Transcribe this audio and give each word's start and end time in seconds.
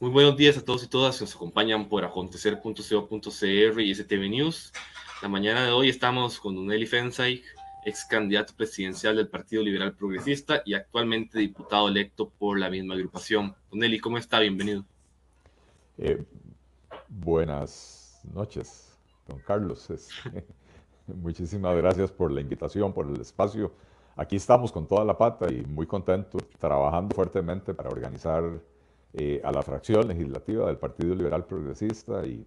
Muy 0.00 0.10
buenos 0.10 0.36
días 0.36 0.58
a 0.58 0.64
todos 0.64 0.82
y 0.82 0.88
todas 0.88 1.16
que 1.16 1.24
nos 1.24 1.36
acompañan 1.36 1.88
por 1.88 2.04
acontecer.co.cr 2.04 3.80
y 3.80 3.94
STV 3.94 4.28
News. 4.28 4.72
La 5.22 5.28
mañana 5.28 5.64
de 5.64 5.70
hoy 5.70 5.88
estamos 5.88 6.40
con 6.40 6.56
Don 6.56 6.72
Eli 6.72 6.84
Fensay, 6.84 7.44
ex 7.84 8.04
candidato 8.04 8.54
presidencial 8.56 9.14
del 9.14 9.28
Partido 9.28 9.62
Liberal 9.62 9.94
Progresista 9.94 10.62
y 10.66 10.74
actualmente 10.74 11.38
diputado 11.38 11.86
electo 11.86 12.28
por 12.28 12.58
la 12.58 12.70
misma 12.70 12.94
agrupación. 12.94 13.54
Don 13.70 13.84
Eli, 13.84 14.00
¿cómo 14.00 14.18
está? 14.18 14.40
Bienvenido. 14.40 14.84
Eh, 15.96 16.20
buenas 17.08 18.20
noches, 18.34 18.98
don 19.28 19.38
Carlos. 19.38 19.88
muchísimas 21.06 21.76
gracias 21.76 22.10
por 22.10 22.32
la 22.32 22.40
invitación, 22.40 22.92
por 22.92 23.06
el 23.06 23.20
espacio. 23.20 23.72
Aquí 24.16 24.34
estamos 24.34 24.72
con 24.72 24.88
toda 24.88 25.04
la 25.04 25.16
pata 25.16 25.52
y 25.52 25.62
muy 25.62 25.86
contentos, 25.86 26.42
trabajando 26.58 27.14
fuertemente 27.14 27.74
para 27.74 27.90
organizar 27.90 28.60
eh, 29.16 29.40
a 29.44 29.52
la 29.52 29.62
fracción 29.62 30.08
legislativa 30.08 30.66
del 30.66 30.76
Partido 30.76 31.14
Liberal 31.14 31.46
Progresista 31.46 32.26
y 32.26 32.44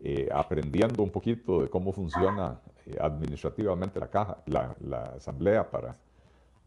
eh, 0.00 0.30
aprendiendo 0.32 1.02
un 1.02 1.10
poquito 1.10 1.60
de 1.60 1.68
cómo 1.68 1.92
funciona 1.92 2.58
eh, 2.86 2.96
administrativamente 2.98 4.00
la 4.00 4.08
caja, 4.08 4.38
la, 4.46 5.02
asamblea 5.16 5.70
para, 5.70 5.98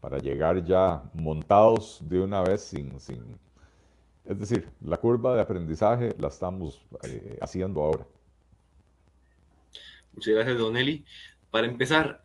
para 0.00 0.18
llegar 0.18 0.64
ya 0.64 1.02
montados 1.14 1.98
de 2.08 2.20
una 2.20 2.42
vez 2.42 2.60
sin, 2.60 3.00
sin... 3.00 3.36
Es 4.24 4.38
decir, 4.38 4.70
la 4.80 4.98
curva 4.98 5.34
de 5.34 5.40
aprendizaje 5.40 6.14
la 6.16 6.28
estamos 6.28 6.80
haciendo 7.40 7.82
ahora. 7.82 8.06
Muchas 10.12 10.32
gracias, 10.32 10.58
Don 10.58 10.76
Eli. 10.76 11.04
Para 11.50 11.66
empezar, 11.66 12.24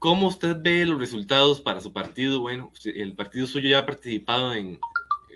¿Cómo 0.00 0.28
usted 0.28 0.56
ve 0.58 0.86
los 0.86 0.98
resultados 0.98 1.60
para 1.60 1.82
su 1.82 1.92
partido? 1.92 2.40
Bueno, 2.40 2.72
el 2.86 3.14
partido 3.14 3.46
suyo 3.46 3.68
ya 3.68 3.80
ha 3.80 3.84
participado 3.84 4.54
en, 4.54 4.80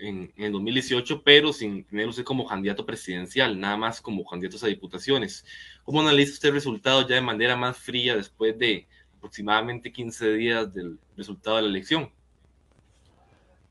en, 0.01 0.31
en 0.37 0.51
2018, 0.51 1.21
pero 1.23 1.53
sin 1.53 1.83
tener 1.83 2.07
usted 2.07 2.23
como 2.23 2.45
candidato 2.45 2.85
presidencial, 2.85 3.59
nada 3.59 3.77
más 3.77 4.01
como 4.01 4.25
candidatos 4.25 4.63
a 4.63 4.67
diputaciones. 4.67 5.45
¿Cómo 5.83 6.01
analiza 6.01 6.33
usted 6.33 6.49
el 6.49 6.55
resultado 6.55 7.07
ya 7.07 7.15
de 7.15 7.21
manera 7.21 7.55
más 7.55 7.77
fría 7.77 8.15
después 8.15 8.57
de 8.57 8.87
aproximadamente 9.17 9.91
15 9.91 10.33
días 10.33 10.73
del 10.73 10.99
resultado 11.15 11.57
de 11.57 11.63
la 11.63 11.69
elección? 11.69 12.09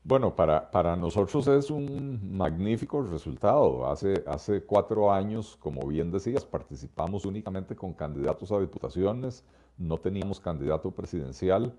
Bueno, 0.03 0.35
para, 0.35 0.69
para 0.69 0.95
nosotros 0.95 1.47
es 1.47 1.71
un 1.71 2.37
magnífico 2.37 3.01
resultado. 3.01 3.89
Hace, 3.89 4.23
hace 4.27 4.61
cuatro 4.61 5.11
años, 5.11 5.57
como 5.59 5.87
bien 5.87 6.11
decías, 6.11 6.45
participamos 6.45 7.25
únicamente 7.25 7.75
con 7.75 7.93
candidatos 7.93 8.51
a 8.51 8.59
diputaciones 8.59 9.43
no 9.77 9.97
teníamos 9.97 10.39
candidato 10.39 10.91
presidencial 10.91 11.73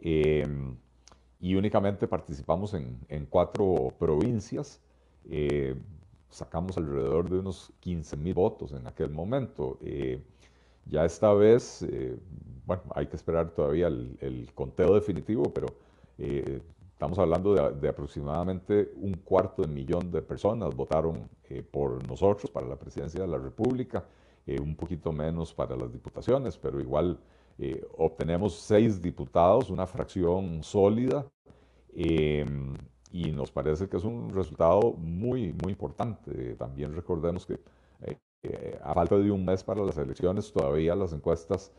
em, 0.00 0.76
y 1.40 1.54
únicamente 1.54 2.06
participamos 2.06 2.74
en, 2.74 3.26
cuatro 3.30 3.94
provincias. 3.98 4.80
Eh, 5.28 5.74
sacamos 6.28 6.76
alrededor 6.76 7.30
de 7.30 7.38
unos 7.38 7.72
15 7.80 8.16
mil 8.18 8.34
votos 8.34 8.72
en 8.72 8.86
aquel 8.86 9.10
momento. 9.10 9.78
Eh, 9.82 10.22
ya 10.84 11.04
esta 11.04 11.32
vez, 11.32 11.82
eh, 11.82 12.16
bueno, 12.66 12.82
hay 12.94 13.06
que 13.06 13.16
esperar 13.16 13.50
todavía 13.50 13.86
el, 13.86 14.50
conteo 14.54 14.94
definitivo, 14.94 15.44
pero 15.44 15.68
estamos 16.18 17.18
hablando 17.18 17.54
de, 17.54 17.72
de, 17.80 17.88
aproximadamente 17.88 18.92
un 18.96 19.14
cuarto 19.14 19.62
de 19.62 19.68
millón 19.68 20.10
de 20.10 20.20
personas 20.20 20.76
votaron 20.76 21.30
por 21.70 22.06
nosotros 22.06 22.50
para 22.50 22.66
la 22.66 22.76
presidencia 22.76 23.22
de 23.22 23.26
la 23.26 23.38
República, 23.38 24.04
un 24.60 24.76
poquito 24.76 25.10
menos 25.10 25.54
para 25.54 25.74
las 25.76 25.90
diputaciones, 25.90 26.58
pero 26.58 26.78
igual 26.78 27.18
eh, 27.62 27.86
obtenemos 27.98 28.54
seis 28.54 29.02
diputados, 29.02 29.68
una 29.68 29.86
fracción 29.86 30.62
sólida, 30.62 31.26
em, 31.94 32.74
y 33.12 33.32
nos 33.32 33.50
parece 33.52 33.86
que 33.86 33.98
es 33.98 34.04
un 34.04 34.30
resultado 34.30 34.92
muy, 34.94 35.52
muy 35.62 35.72
importante. 35.72 36.54
También 36.56 36.94
recordemos 36.94 37.44
que 37.44 37.60
eh, 38.02 38.16
eh, 38.44 38.78
a 38.82 38.94
falta 38.94 39.18
de 39.18 39.30
un 39.30 39.44
mes 39.44 39.62
para 39.62 39.84
las 39.84 39.98
elecciones, 39.98 40.50
todavía 40.50 40.94
las 40.94 41.12
encuestas 41.12 41.70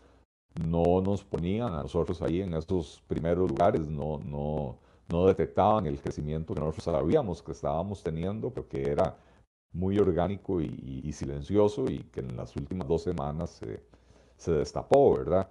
no 0.69 1.01
nos 1.01 1.23
ponían 1.23 1.73
a 1.73 1.81
nosotros 1.81 2.21
ahí 2.21 2.41
en 2.41 2.53
estos 2.53 3.01
primeros 3.07 3.49
lugares, 3.49 3.87
no, 3.89 4.19
no, 4.19 4.77
no 5.09 5.25
detectaban 5.25 5.87
el 5.87 5.99
crecimiento 5.99 6.53
que 6.53 6.59
nosotros 6.59 6.83
sabíamos 6.83 7.41
que 7.41 7.53
estábamos 7.53 8.03
teniendo, 8.03 8.51
pero 8.51 8.67
que 8.67 8.83
era 8.83 9.17
muy 9.73 9.97
orgánico 9.97 10.61
y, 10.61 11.11
silencioso 11.13 11.85
y 11.89 11.99
que 12.11 12.19
en 12.19 12.37
las 12.37 12.55
últimas 12.55 12.87
dos 12.87 13.03
semanas 13.03 13.61
se 14.37 14.51
destapó, 14.51 15.17
¿verdad? 15.17 15.49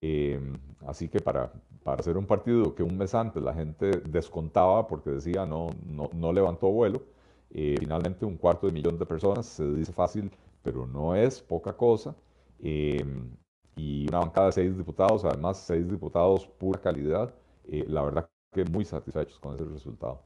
Em, 0.00 0.54
así 0.86 1.08
que 1.08 1.20
para, 1.20 1.52
para 1.82 2.00
hacer 2.00 2.16
un 2.16 2.26
partido 2.26 2.74
que 2.74 2.82
un 2.82 2.96
mes 2.96 3.14
antes 3.14 3.42
la 3.42 3.52
gente 3.52 3.90
descontaba 4.08 4.86
porque 4.86 5.10
decía 5.10 5.44
no, 5.44 5.68
no, 5.84 6.08
no 6.14 6.32
levantó 6.32 6.68
vuelo, 6.68 7.02
eh, 7.50 7.76
finalmente 7.78 8.24
un 8.24 8.36
cuarto 8.36 8.66
de 8.66 8.72
millón 8.72 8.98
de 8.98 9.06
personas, 9.06 9.46
se 9.46 9.64
dice 9.74 9.92
fácil, 9.92 10.30
pero 10.62 10.86
no 10.86 11.14
es 11.14 11.40
poca 11.40 11.76
cosa. 11.76 12.14
Em, 12.60 13.30
y 13.76 14.08
una 14.08 14.20
bancada 14.20 14.46
de 14.46 14.52
seis 14.52 14.76
diputados, 14.76 15.24
además 15.24 15.58
seis 15.66 15.88
diputados 15.88 16.46
pura 16.46 16.80
calidad, 16.80 17.34
eh, 17.68 17.84
la 17.88 18.02
verdad 18.02 18.28
que 18.52 18.64
muy 18.64 18.84
satisfechos 18.84 19.38
con 19.38 19.54
ese 19.54 19.64
resultado. 19.64 20.22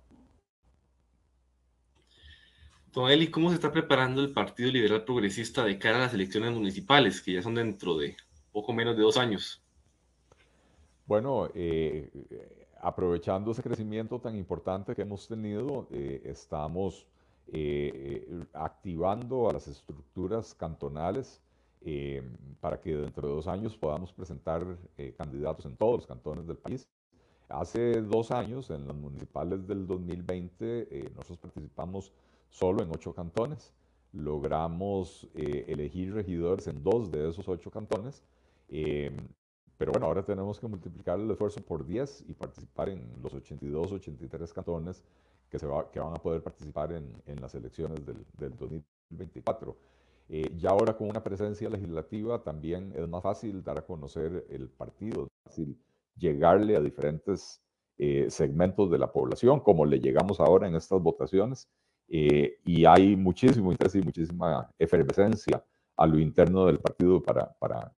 Don 2.92 3.10
Eli, 3.10 3.28
¿cómo 3.28 3.50
se 3.50 3.56
está 3.56 3.70
preparando 3.72 4.20
el 4.20 4.32
Partido 4.32 4.70
Liberal 4.70 5.04
Progresista 5.04 5.64
de 5.64 5.78
cara 5.78 5.96
a 5.96 6.00
las 6.00 6.14
elecciones 6.14 6.52
municipales, 6.52 7.20
que 7.20 7.34
ya 7.34 7.42
son 7.42 7.54
dentro 7.54 7.96
de 7.96 8.16
poco 8.52 8.72
menos 8.72 8.96
de 8.96 9.02
dos 9.02 9.16
años. 9.16 9.62
Bueno, 11.10 11.48
eh, 11.54 12.08
aprovechando 12.80 13.50
ese 13.50 13.64
crecimiento 13.64 14.20
tan 14.20 14.36
importante 14.36 14.94
que 14.94 15.02
hemos 15.02 15.26
tenido, 15.26 15.88
eh, 15.90 16.22
estamos 16.24 17.04
eh, 17.48 18.46
activando 18.52 19.50
a 19.50 19.54
las 19.54 19.66
estructuras 19.66 20.54
cantonales 20.54 21.42
para 22.60 22.80
que 22.80 22.94
dentro 22.94 23.26
de 23.26 23.34
dos 23.34 23.48
años 23.48 23.76
podamos 23.76 24.12
presentar 24.12 24.64
candidatos 25.16 25.64
en 25.66 25.76
todos 25.76 25.96
los 25.96 26.06
cantones 26.06 26.46
del 26.46 26.58
país. 26.58 26.88
Hace 27.48 28.02
dos 28.02 28.30
años, 28.30 28.70
en 28.70 28.86
las 28.86 28.94
municipales 28.94 29.66
del 29.66 29.88
2020, 29.88 31.10
nosotros 31.16 31.38
participamos 31.38 32.12
solo 32.50 32.84
en 32.84 32.90
ocho 32.90 33.14
cantones. 33.14 33.72
Logramos 34.12 35.26
elegir 35.34 36.14
regidores 36.14 36.68
en 36.68 36.84
dos 36.84 37.10
de 37.10 37.30
esos 37.30 37.48
ocho 37.48 37.70
cantones 37.72 38.22
Em, 38.70 39.16
pero 39.76 39.92
bueno, 39.92 40.06
ahora 40.06 40.24
tenemos 40.24 40.60
que 40.60 40.68
multiplicar 40.68 41.18
el 41.18 41.30
esfuerzo 41.30 41.60
por 41.60 41.84
10 41.84 42.24
y 42.28 42.34
participar 42.34 42.88
en 42.90 43.02
los 43.22 43.34
82, 43.34 43.92
83 43.92 44.52
cantones 44.52 45.04
que, 45.50 45.58
se 45.58 45.66
va, 45.66 45.90
que 45.90 46.00
van 46.00 46.12
a 46.12 46.16
poder 46.16 46.42
participar 46.42 46.92
en, 46.92 47.12
en 47.26 47.40
las 47.40 47.54
elecciones 47.54 48.04
del, 48.06 48.24
del 48.38 48.56
2024. 48.56 49.76
Eh, 50.28 50.48
ya 50.56 50.70
ahora 50.70 50.96
con 50.96 51.10
una 51.10 51.24
presencia 51.24 51.68
legislativa 51.68 52.40
también 52.44 52.92
es 52.96 53.08
más 53.08 53.22
fácil 53.22 53.64
dar 53.64 53.78
a 53.78 53.82
conocer 53.82 54.46
el 54.48 54.68
partido, 54.68 55.24
es 55.24 55.28
fácil 55.44 55.76
llegarle 56.16 56.76
a 56.76 56.80
diferentes 56.80 57.60
eh, 57.98 58.30
segmentos 58.30 58.90
de 58.92 58.98
la 58.98 59.10
población, 59.10 59.58
como 59.58 59.84
le 59.84 59.98
llegamos 59.98 60.38
ahora 60.38 60.68
en 60.68 60.76
estas 60.76 61.02
votaciones. 61.02 61.68
Eh, 62.08 62.58
y 62.64 62.84
hay 62.84 63.16
muchísimo 63.16 63.72
interés 63.72 63.96
y 63.96 64.02
muchísima 64.02 64.70
efervescencia 64.78 65.64
a 65.96 66.06
lo 66.06 66.18
interno 66.18 66.66
del 66.66 66.78
partido 66.78 67.20
para, 67.22 67.52
para 67.58 67.92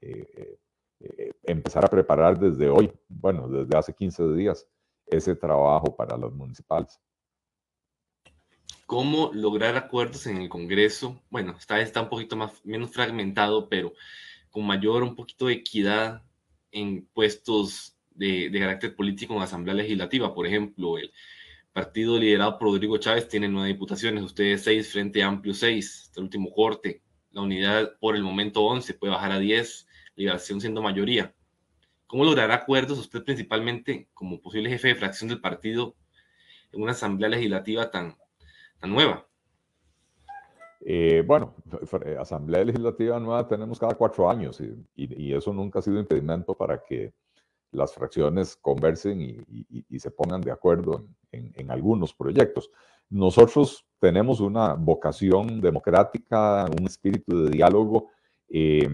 eh, 0.00 0.58
eh, 1.00 1.32
empezar 1.44 1.84
a 1.84 1.88
preparar 1.88 2.38
desde 2.38 2.68
hoy, 2.68 2.90
bueno, 3.08 3.48
desde 3.48 3.76
hace 3.76 3.94
15 3.94 4.34
días, 4.34 4.66
ese 5.06 5.36
trabajo 5.36 5.94
para 5.96 6.16
los 6.16 6.32
municipales. 6.32 7.00
¿Cómo 8.86 9.30
lograr 9.32 9.76
acuerdos 9.76 10.26
en 10.26 10.38
el 10.38 10.48
Congreso? 10.48 11.22
Bueno, 11.30 11.54
está, 11.58 11.80
está 11.80 12.00
un 12.02 12.08
poquito 12.08 12.36
más, 12.36 12.64
menos 12.64 12.90
fragmentado, 12.90 13.68
pero 13.68 13.92
con 14.50 14.66
mayor, 14.66 15.02
un 15.02 15.14
poquito 15.14 15.46
de 15.46 15.54
equidad 15.54 16.22
en 16.72 17.06
puestos 17.06 17.96
de, 18.10 18.50
de 18.50 18.58
carácter 18.58 18.96
político 18.96 19.34
en 19.34 19.40
la 19.40 19.44
Asamblea 19.44 19.74
Legislativa. 19.74 20.34
Por 20.34 20.46
ejemplo, 20.46 20.98
el 20.98 21.12
partido 21.72 22.18
liderado 22.18 22.58
por 22.58 22.68
Rodrigo 22.68 22.98
Chávez 22.98 23.28
tiene 23.28 23.48
nueve 23.48 23.68
diputaciones, 23.68 24.24
ustedes 24.24 24.64
seis, 24.64 24.90
Frente 24.90 25.22
Amplio 25.22 25.54
seis, 25.54 26.04
este 26.04 26.20
último 26.20 26.50
corte. 26.50 27.02
La 27.30 27.42
unidad 27.42 27.98
por 28.00 28.16
el 28.16 28.22
momento 28.22 28.62
11 28.62 28.94
puede 28.94 29.12
bajar 29.12 29.32
a 29.32 29.38
10 29.38 29.87
Liberación 30.18 30.60
siendo 30.60 30.82
mayoría. 30.82 31.32
¿Cómo 32.08 32.24
logrará 32.24 32.54
acuerdos 32.56 32.98
usted 32.98 33.22
principalmente 33.22 34.08
como 34.12 34.40
posible 34.40 34.68
jefe 34.68 34.88
de 34.88 34.94
fracción 34.96 35.28
del 35.28 35.40
partido 35.40 35.94
en 36.72 36.82
una 36.82 36.90
asamblea 36.90 37.28
legislativa 37.28 37.88
tan, 37.88 38.16
nueva? 38.82 39.28
Eh, 40.80 41.22
bueno, 41.24 41.54
asamblea 42.18 42.64
legislativa 42.64 43.20
nueva 43.20 43.46
tenemos 43.46 43.78
cada 43.78 43.94
cuatro 43.94 44.28
años 44.28 44.60
y, 44.96 45.32
eso 45.32 45.52
nunca 45.52 45.78
ha 45.78 45.82
sido 45.82 46.00
impedimento 46.00 46.56
para 46.56 46.82
que 46.82 47.12
las 47.70 47.94
fracciones 47.94 48.56
conversen 48.56 49.20
y, 49.20 49.98
se 50.00 50.10
pongan 50.10 50.40
de 50.40 50.50
acuerdo 50.50 51.06
en, 51.30 51.70
algunos 51.70 52.12
proyectos. 52.12 52.72
Nosotros 53.08 53.86
tenemos 54.00 54.40
una 54.40 54.74
vocación 54.74 55.60
democrática, 55.60 56.66
un 56.76 56.86
espíritu 56.86 57.44
de 57.44 57.50
diálogo 57.50 58.08
eh, 58.48 58.88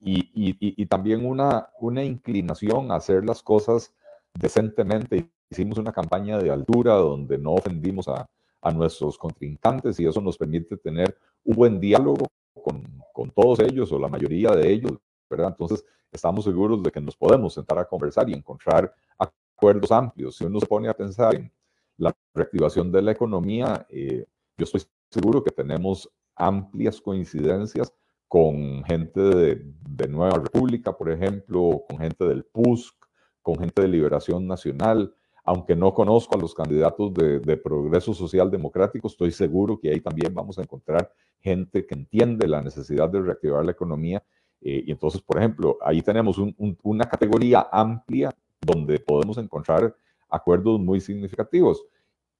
y, 0.00 0.86
también 0.86 1.26
una, 1.26 1.68
una 1.80 2.04
inclinación 2.04 2.90
a 2.90 2.96
hacer 2.96 3.24
las 3.24 3.42
cosas 3.42 3.92
decentemente. 4.34 5.28
Hicimos 5.50 5.78
una 5.78 5.92
campaña 5.92 6.38
de 6.38 6.50
altura 6.50 6.94
donde 6.94 7.38
no 7.38 7.54
ofendimos 7.54 8.08
a, 8.08 8.28
a 8.60 8.70
nuestros 8.70 9.18
contrincantes 9.18 9.98
y 10.00 10.06
eso 10.06 10.20
nos 10.20 10.36
permite 10.36 10.76
tener 10.76 11.16
un 11.44 11.56
buen 11.56 11.80
diálogo 11.80 12.26
con, 12.62 12.82
con 13.12 13.30
todos 13.30 13.60
ellos 13.60 13.90
o 13.92 13.98
la 13.98 14.08
mayoría 14.08 14.50
de 14.50 14.70
ellos, 14.70 14.92
¿verdad? 15.28 15.48
Entonces, 15.48 15.84
estamos 16.12 16.44
seguros 16.44 16.82
de 16.82 16.90
que 16.90 17.00
nos 17.00 17.16
podemos 17.16 17.54
sentar 17.54 17.78
a 17.78 17.84
conversar 17.84 18.28
y 18.28 18.34
encontrar 18.34 18.92
acuerdos 19.18 19.90
amplios. 19.92 20.36
Si 20.36 20.44
uno 20.44 20.60
se 20.60 20.66
pone 20.66 20.88
a 20.88 20.94
pensar 20.94 21.34
en 21.34 21.52
la 21.96 22.14
reactivación 22.34 22.92
de 22.92 23.02
la 23.02 23.12
economía, 23.12 23.86
eh, 23.88 24.26
yo 24.56 24.64
estoy 24.64 24.82
seguro 25.10 25.42
que 25.42 25.50
tenemos 25.50 26.08
amplias 26.36 27.00
coincidencias 27.00 27.92
con 28.28 28.84
gente 28.84 29.20
de, 29.20 30.08
Nueva 30.08 30.38
República, 30.38 30.96
por 30.96 31.10
ejemplo, 31.10 31.82
con 31.88 31.98
gente 31.98 32.24
del 32.24 32.44
PUSC, 32.44 32.94
con 33.42 33.58
gente 33.58 33.82
de 33.82 33.88
Liberación 33.88 34.46
Nacional. 34.46 35.12
Aunque 35.44 35.74
no 35.74 35.92
conozco 35.94 36.36
a 36.36 36.40
los 36.40 36.54
candidatos 36.54 37.12
de, 37.14 37.56
Progreso 37.56 38.14
Social 38.14 38.50
Democrático, 38.50 39.08
estoy 39.08 39.32
seguro 39.32 39.80
que 39.80 39.90
ahí 39.90 40.00
también 40.00 40.34
vamos 40.34 40.58
a 40.58 40.62
encontrar 40.62 41.10
gente 41.40 41.86
que 41.86 41.94
entiende 41.94 42.46
la 42.46 42.62
necesidad 42.62 43.08
de 43.08 43.22
reactivar 43.22 43.64
la 43.64 43.72
economía. 43.72 44.22
Eh, 44.60 44.84
y 44.86 44.92
entonces, 44.92 45.20
por 45.22 45.38
ejemplo, 45.38 45.78
ahí 45.80 46.02
tenemos 46.02 46.36
una 46.82 47.04
categoría 47.06 47.66
amplia 47.72 48.30
donde 48.60 48.98
podemos 49.00 49.38
encontrar 49.38 49.94
acuerdos 50.28 50.78
muy 50.78 51.00
significativos. 51.00 51.84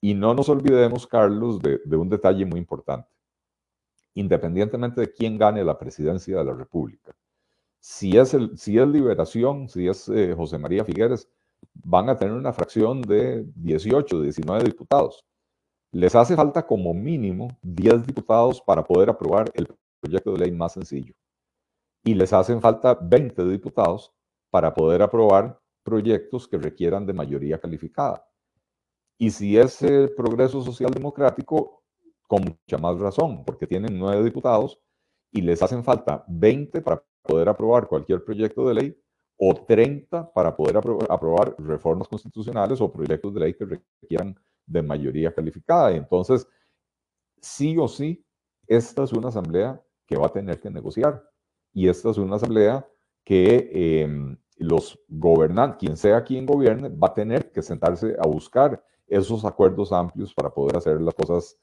Y 0.01 0.15
no 0.15 0.35
nos 0.35 0.49
olvidemos, 0.49 1.07
Carlos, 1.07 1.59
de, 1.61 1.97
un 1.97 2.09
detalle 2.09 2.45
muy 2.45 2.61
importante. 2.61 3.09
Independientemente 4.15 5.01
de 5.01 5.13
quién 5.13 5.39
gane 5.39 5.65
la 5.65 5.79
presidencia 5.79 6.39
de 6.39 6.45
la 6.45 6.55
República, 6.55 7.15
si 7.81 8.17
es, 8.19 8.35
el, 8.35 8.57
si 8.59 8.79
es 8.79 8.89
Liberación, 8.89 9.69
si 9.69 9.89
es 9.89 10.09
eh, 10.09 10.35
José 10.35 10.59
María 10.59 10.85
Figueres, 10.85 11.29
van 11.75 12.09
a 12.09 12.17
tener 12.17 12.35
una 12.35 12.53
fracción 12.53 13.01
de 13.03 13.45
18, 13.55 14.23
19 14.23 14.65
diputados. 14.65 15.25
Les 15.93 16.15
hace 16.15 16.37
falta 16.37 16.67
como 16.67 16.93
mínimo 16.93 17.49
10 17.63 18.07
diputados 18.07 18.61
para 18.61 18.85
poder 18.85 19.11
aprobar 19.11 19.51
el 19.55 19.69
proyecto 20.01 20.33
de 20.33 20.39
ley 20.39 20.51
más 20.51 20.73
sencillo. 20.73 21.15
Y 22.05 22.15
les 22.15 22.33
hacen 22.33 22.61
falta 22.61 22.99
20 23.01 23.45
diputados 23.47 24.13
para 24.51 24.75
poder 24.75 25.03
aprobar 25.03 25.59
proyectos 25.83 26.47
que 26.47 26.59
requieran 26.59 27.07
de 27.07 27.13
mayoría 27.13 27.59
calificada. 27.59 28.27
Y 29.19 29.31
si 29.31 29.59
es 29.59 29.83
el 29.83 30.15
progreso 30.15 30.63
social 30.63 30.91
democrático, 30.91 31.83
con 32.29 32.43
mucha 32.43 32.79
más 32.79 32.97
razón, 33.01 33.45
porque 33.45 33.67
tienen 33.67 33.99
nueve 33.99 34.23
diputados 34.23 34.81
y 35.33 35.41
les 35.41 35.61
hacen 35.61 35.83
falta 35.83 36.25
20 36.29 36.81
para 36.83 37.03
poder 37.23 37.49
aprobar 37.49 37.89
cualquier 37.89 38.25
proyecto 38.25 38.69
de 38.69 38.75
ley 38.75 38.97
o 39.37 39.55
30 39.55 40.33
para 40.33 40.55
poder 40.55 40.77
aprobar 40.77 41.57
reformas 41.59 42.07
constitucionales 42.07 42.81
o 42.81 42.93
proyectos 42.93 43.35
de 43.35 43.41
ley 43.41 43.55
que 43.55 43.65
requieran 43.65 44.39
de 44.67 44.83
mayoría 44.83 45.35
calificada. 45.35 45.91
entonces, 45.93 46.47
sí 47.41 47.77
o 47.79 47.89
sí, 47.89 48.25
esta 48.67 49.03
es 49.03 49.13
una 49.13 49.29
asamblea 49.29 49.83
que 50.07 50.17
va 50.17 50.27
a 50.27 50.33
tener 50.33 50.61
que 50.61 50.71
negociar. 50.71 51.23
Y 51.73 51.89
esta 51.89 52.11
es 52.11 52.19
una 52.19 52.37
asamblea 52.37 52.87
que 53.25 54.03
em, 54.03 54.37
los 54.57 54.99
gobernantes, 55.09 55.79
quien 55.79 55.97
sea 55.97 56.25
quien 56.25 56.47
gobierne, 56.47 56.89
va 56.89 57.09
a 57.09 57.15
tener 57.15 57.53
que 57.53 57.63
sentarse 57.63 58.17
a 58.19 58.27
buscar 58.27 58.83
esos 59.07 59.45
acuerdos 59.45 59.93
amplios 59.93 60.35
para 60.35 60.51
poder 60.51 60.77
hacer 60.77 61.01
las 61.01 61.15
cosas, 61.15 61.59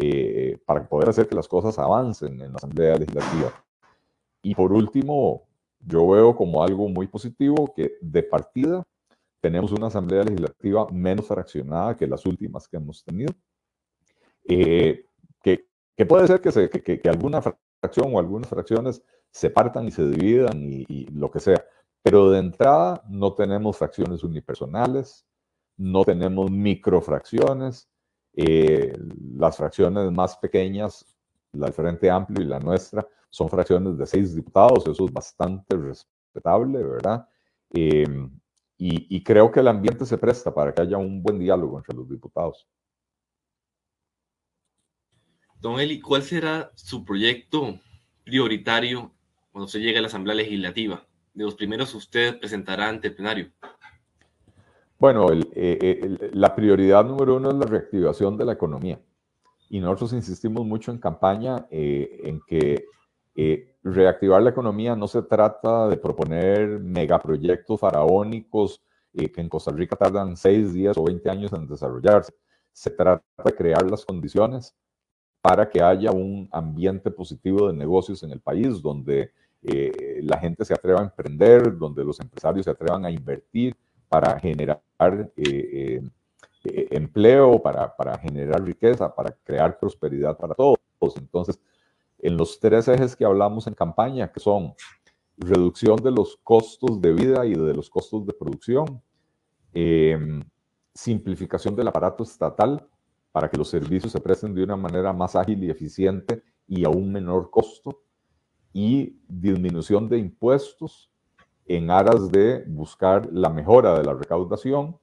eh, 0.00 0.58
para 0.64 0.88
poder 0.88 1.08
hacer 1.08 1.28
que 1.28 1.34
las 1.34 1.48
cosas 1.48 1.78
avancen 1.78 2.40
en 2.40 2.52
la 2.52 2.56
Asamblea 2.56 2.96
Legislativa. 2.96 3.52
Y 4.42 4.54
por 4.54 4.72
último, 4.72 5.48
yo 5.80 6.08
veo 6.08 6.34
como 6.34 6.62
algo 6.62 6.88
muy 6.88 7.06
positivo 7.06 7.72
que 7.74 7.98
de 8.00 8.22
partida 8.22 8.82
tenemos 9.40 9.72
una 9.72 9.88
Asamblea 9.88 10.24
Legislativa 10.24 10.86
menos 10.90 11.26
fraccionada 11.26 11.96
que 11.96 12.06
las 12.06 12.24
últimas 12.26 12.68
que 12.68 12.76
hemos 12.76 13.02
tenido, 13.04 13.32
eh, 14.44 15.04
que, 15.42 15.66
que, 15.96 16.06
puede 16.06 16.26
ser 16.26 16.40
que, 16.40 16.52
se, 16.52 16.68
que, 16.70 17.00
que, 17.00 17.08
alguna 17.08 17.40
fracción 17.42 18.14
o 18.14 18.18
algunas 18.18 18.48
fracciones 18.48 19.02
se 19.30 19.50
partan 19.50 19.86
y 19.86 19.90
se 19.90 20.06
dividan 20.06 20.62
y 20.62 21.06
lo 21.06 21.30
que 21.30 21.40
sea, 21.40 21.64
pero 22.02 22.30
de 22.30 22.38
entrada 22.38 23.02
no 23.08 23.34
tenemos 23.34 23.76
fracciones 23.76 24.24
unipersonales, 24.24 25.26
no 25.76 26.04
tenemos 26.04 26.50
microfracciones. 26.50 27.88
Eh, 28.34 28.96
las 29.36 29.56
fracciones 29.56 30.10
más 30.12 30.36
pequeñas, 30.36 31.04
la 31.52 31.66
del 31.66 31.74
Frente 31.74 32.10
Amplio 32.10 32.42
y 32.42 32.48
la 32.48 32.60
nuestra, 32.60 33.06
son 33.28 33.48
fracciones 33.48 33.98
de 33.98 34.06
seis 34.06 34.34
diputados, 34.34 34.86
eso 34.86 35.04
es 35.04 35.12
bastante 35.12 35.76
respetable, 35.76 36.82
¿verdad? 36.82 37.28
Em, 37.70 38.30
y, 38.76 39.16
y, 39.16 39.22
creo 39.22 39.50
que 39.50 39.60
el 39.60 39.68
ambiente 39.68 40.06
se 40.06 40.18
presta 40.18 40.54
para 40.54 40.72
que 40.72 40.82
haya 40.82 40.96
un 40.96 41.22
buen 41.22 41.38
diálogo 41.38 41.76
entre 41.78 41.94
los 41.94 42.08
diputados. 42.08 42.66
Don 45.60 45.78
Eli, 45.78 46.00
¿cuál 46.00 46.22
será 46.22 46.70
su 46.74 47.04
proyecto 47.04 47.78
prioritario 48.24 49.12
cuando 49.52 49.68
se 49.68 49.80
llegue 49.80 49.98
a 49.98 50.00
la 50.00 50.06
Asamblea 50.06 50.34
Legislativa? 50.34 51.06
de 51.34 51.44
los 51.44 51.54
primeros 51.54 51.94
usted 51.94 52.38
presentará 52.38 52.88
ante 52.88 53.08
el 53.08 53.14
plenario? 53.14 53.50
Bueno, 55.00 55.32
eh, 55.32 55.40
eh, 55.54 56.30
la 56.34 56.54
prioridad 56.54 57.06
número 57.06 57.36
uno 57.36 57.48
es 57.48 57.56
la 57.56 57.64
reactivación 57.64 58.36
de 58.36 58.44
la 58.44 58.52
economía. 58.52 59.00
Y 59.70 59.80
nosotros 59.80 60.12
insistimos 60.12 60.66
mucho 60.66 60.92
en 60.92 60.98
campaña 60.98 61.66
eh, 61.70 62.20
en 62.24 62.42
que 62.46 62.86
reactivar 63.82 64.42
la 64.42 64.50
economía 64.50 64.94
no 64.94 65.08
se 65.08 65.22
trata 65.22 65.88
de 65.88 65.96
proponer 65.96 66.80
megaproyectos 66.80 67.80
faraónicos 67.80 68.82
que 69.14 69.40
en 69.40 69.48
Costa 69.48 69.70
Rica 69.70 69.96
tardan 69.96 70.36
seis 70.36 70.74
días 70.74 70.98
o 70.98 71.04
20 71.04 71.30
años 71.30 71.52
en 71.54 71.66
desarrollarse. 71.66 72.34
Se 72.70 72.90
trata 72.90 73.24
de 73.42 73.54
crear 73.54 73.90
las 73.90 74.04
condiciones 74.04 74.76
para 75.40 75.70
que 75.70 75.80
haya 75.80 76.12
un 76.12 76.46
ambiente 76.52 77.10
positivo 77.10 77.68
de 77.68 77.72
negocios 77.72 78.22
en 78.22 78.32
el 78.32 78.40
país, 78.40 78.82
donde 78.82 79.32
la 79.62 80.38
gente 80.38 80.66
se 80.66 80.74
atreva 80.74 81.00
a 81.00 81.04
emprender, 81.04 81.78
donde 81.78 82.04
los 82.04 82.20
empresarios 82.20 82.66
se 82.66 82.70
atrevan 82.72 83.06
a 83.06 83.10
invertir 83.10 83.74
para 84.10 84.38
generar 84.40 84.82
eh, 85.36 86.02
eh, 86.64 86.88
empleo, 86.90 87.62
para, 87.62 87.96
para, 87.96 88.18
generar 88.18 88.62
riqueza, 88.62 89.14
para 89.14 89.30
crear 89.44 89.78
prosperidad 89.78 90.36
para 90.36 90.54
todos. 90.54 90.76
Entonces, 91.16 91.58
en 92.18 92.36
los 92.36 92.58
tres 92.58 92.88
ejes 92.88 93.14
que 93.14 93.24
hablamos 93.24 93.68
en 93.68 93.74
campaña, 93.74 94.30
que 94.30 94.40
son 94.40 94.74
reducción 95.38 95.96
de 95.96 96.10
los 96.10 96.36
costos 96.42 97.00
de 97.00 97.12
vida 97.12 97.46
y 97.46 97.54
de 97.54 97.72
los 97.72 97.88
costos 97.88 98.26
de 98.26 98.34
producción, 98.34 99.00
em, 99.72 100.42
simplificación 100.92 101.76
del 101.76 101.88
aparato 101.88 102.24
estatal 102.24 102.84
para 103.30 103.48
que 103.48 103.56
los 103.56 103.68
servicios 103.68 104.12
se 104.12 104.20
presten 104.20 104.52
de 104.54 104.64
una 104.64 104.76
manera 104.76 105.12
más 105.12 105.36
ágil 105.36 105.62
y 105.62 105.70
eficiente 105.70 106.42
y 106.66 106.84
a 106.84 106.88
un 106.88 107.12
menor 107.12 107.48
costo, 107.48 108.02
y 108.72 109.16
disminución 109.28 110.08
de 110.08 110.18
impuestos 110.18 111.09
en 111.70 111.88
aras 111.88 112.32
de 112.32 112.64
buscar 112.66 113.28
la 113.32 113.48
mejora 113.48 113.96
de 113.96 114.02
la 114.02 114.12
recaudación, 114.12 114.98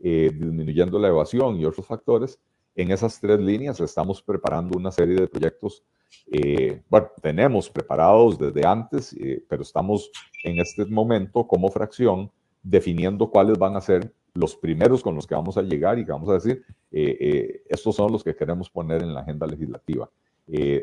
eh, 0.00 0.32
disminuyendo 0.34 0.98
la 0.98 1.06
evasión 1.06 1.60
y 1.60 1.64
otros 1.64 1.86
factores. 1.86 2.40
En 2.74 2.90
esas 2.90 3.20
tres 3.20 3.38
líneas 3.38 3.78
estamos 3.78 4.20
preparando 4.20 4.76
una 4.76 4.90
serie 4.90 5.14
de 5.14 5.28
proyectos. 5.28 5.84
Eh, 6.32 6.82
bueno, 6.88 7.08
tenemos 7.22 7.70
preparados 7.70 8.36
desde 8.36 8.66
antes, 8.66 9.12
eh, 9.12 9.44
pero 9.48 9.62
estamos 9.62 10.10
en 10.42 10.58
este 10.58 10.84
momento 10.86 11.46
como 11.46 11.70
fracción 11.70 12.28
definiendo 12.64 13.30
cuáles 13.30 13.56
van 13.56 13.76
a 13.76 13.80
ser 13.80 14.12
los 14.34 14.56
primeros 14.56 15.04
con 15.04 15.14
los 15.14 15.24
que 15.24 15.36
vamos 15.36 15.56
a 15.56 15.62
llegar 15.62 16.00
y 16.00 16.04
que 16.04 16.10
vamos 16.10 16.30
a 16.30 16.34
decir, 16.34 16.64
estos 16.90 17.94
son 17.94 18.10
los 18.10 18.24
que 18.24 18.34
queremos 18.34 18.68
poner 18.68 19.02
en 19.02 19.14
la 19.14 19.20
agenda 19.20 19.46
legislativa. 19.46 20.10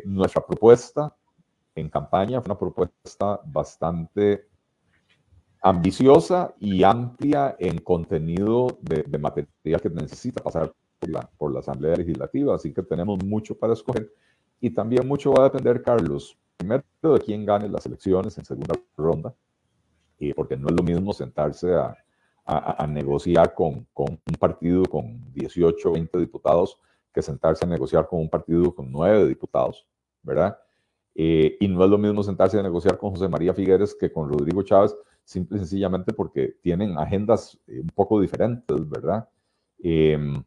nuestra 0.05 0.45
propuesta 0.45 1.13
en 1.75 1.89
campaña. 1.89 2.41
Fue 2.41 2.51
una 2.51 2.57
propuesta 2.57 3.41
bastante 3.45 4.45
ambiciosa 5.65 6.53
y 6.59 6.83
amplia 6.83 7.55
en 7.57 7.79
contenido 7.79 8.77
de, 8.81 9.17
material 9.17 9.81
que 9.81 9.89
necesita 9.89 10.43
pasar 10.43 10.71
por 10.99 11.09
la, 11.09 11.21
por 11.39 11.51
la 11.51 11.61
Asamblea 11.61 11.95
Legislativa. 11.95 12.53
Así 12.53 12.71
que 12.71 12.83
tenemos 12.83 13.23
mucho 13.25 13.57
para 13.57 13.73
escoger. 13.73 14.13
Y 14.61 14.69
también 14.69 15.07
mucho 15.07 15.33
va 15.33 15.41
a 15.41 15.49
depender, 15.49 15.81
Carlos, 15.81 16.37
primero 16.55 16.83
de 17.01 17.19
quién 17.19 17.47
gane 17.47 17.67
las 17.67 17.83
elecciones 17.87 18.37
en 18.37 18.45
segunda 18.45 18.75
ronda, 18.95 19.33
y 20.19 20.33
porque 20.35 20.55
no 20.55 20.67
es 20.67 20.75
lo 20.75 20.83
mismo 20.83 21.13
sentarse 21.13 21.73
a, 21.73 21.97
a, 22.45 22.85
negociar 22.85 23.55
con, 23.55 23.87
con, 23.91 24.07
un 24.11 24.35
partido 24.39 24.83
con 24.85 25.33
18 25.33 25.89
o 25.89 25.93
20 25.93 26.19
diputados 26.19 26.77
que 27.11 27.23
sentarse 27.23 27.65
a 27.65 27.67
negociar 27.67 28.07
con 28.07 28.19
un 28.19 28.29
partido 28.29 28.73
con 28.73 28.91
9 28.91 29.27
diputados, 29.27 29.87
¿verdad? 30.21 30.59
Eh, 31.17 31.55
y 31.61 31.67
no 31.69 31.83
es 31.83 31.89
lo 31.89 31.97
mismo 31.97 32.23
sentarse 32.23 32.59
a 32.59 32.63
negociar 32.63 32.97
con 32.97 33.11
José 33.11 33.29
María 33.29 33.53
Figueres 33.53 33.95
que 33.95 34.11
con 34.11 34.29
Rodrigo 34.29 34.61
Chávez, 34.63 34.93
simple 35.23 35.57
y 35.57 35.59
sencillamente 35.61 36.11
porque 36.11 36.57
tienen 36.61 36.97
agendas 36.97 37.57
eh, 37.67 37.79
un 37.79 37.89
poco 37.89 38.19
diferentes, 38.19 38.89
¿verdad? 38.89 39.27
Em, 39.79 40.43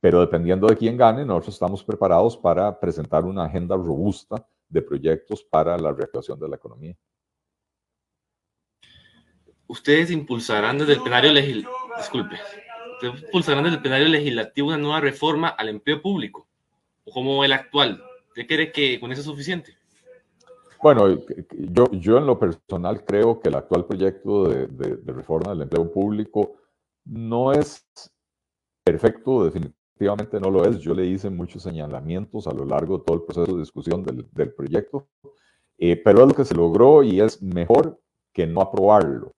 pero 0.00 0.20
dependiendo 0.20 0.66
de 0.66 0.76
quién 0.76 0.96
gane, 0.96 1.24
nosotros 1.24 1.54
estamos 1.54 1.84
preparados 1.84 2.36
para 2.36 2.80
presentar 2.80 3.24
una 3.24 3.44
agenda 3.44 3.76
robusta 3.76 4.46
de 4.68 4.82
proyectos 4.82 5.44
para 5.44 5.76
la 5.76 5.92
reactivación 5.92 6.40
de 6.40 6.48
la 6.48 6.56
economía. 6.56 6.96
Ustedes 9.66 10.10
impulsarán 10.10 10.78
desde 10.78 10.94
el 10.94 11.02
plenario 11.02 11.32
legislativo, 11.32 11.72
disculpe, 11.96 12.36
¿Ustedes 12.94 13.22
impulsarán 13.24 13.64
desde 13.64 13.76
el 13.76 13.82
plenario 13.82 14.08
legislativo 14.08 14.68
una 14.68 14.78
nueva 14.78 15.00
reforma 15.00 15.48
al 15.48 15.68
empleo 15.68 16.00
público? 16.00 16.46
¿O 17.04 17.12
como 17.12 17.44
el 17.44 17.52
actual? 17.52 18.02
¿Usted 18.34 18.48
cree 18.48 18.72
que 18.72 18.98
con 18.98 19.12
eso 19.12 19.20
es 19.20 19.26
suficiente? 19.28 19.76
Bueno, 20.82 21.06
yo, 21.52 21.88
yo 21.92 22.18
en 22.18 22.26
lo 22.26 22.36
personal 22.36 23.04
creo 23.04 23.38
que 23.38 23.48
el 23.48 23.54
actual 23.54 23.86
proyecto 23.86 24.48
de, 24.48 24.98
reforma 25.06 25.50
del 25.50 25.62
empleo 25.62 25.92
público 25.92 26.56
no 27.04 27.52
es 27.52 27.86
perfecto, 28.82 29.44
definitivamente 29.44 30.40
no 30.40 30.50
lo 30.50 30.64
es. 30.64 30.80
Yo 30.80 30.94
le 30.94 31.06
hice 31.06 31.30
muchos 31.30 31.62
señalamientos 31.62 32.48
a 32.48 32.52
lo 32.52 32.64
largo 32.64 32.98
de 32.98 33.04
todo 33.04 33.18
el 33.18 33.22
proceso 33.22 33.54
de 33.54 33.60
discusión 33.60 34.02
del, 34.02 34.26
del 34.32 34.52
proyecto, 34.52 35.08
eh, 35.78 35.94
pero 35.94 36.22
es 36.22 36.28
lo 36.28 36.34
que 36.34 36.44
se 36.44 36.56
logró 36.56 37.04
y 37.04 37.20
es 37.20 37.40
mejor 37.40 38.00
que 38.32 38.48
no 38.48 38.62
aprobarlo. 38.62 39.30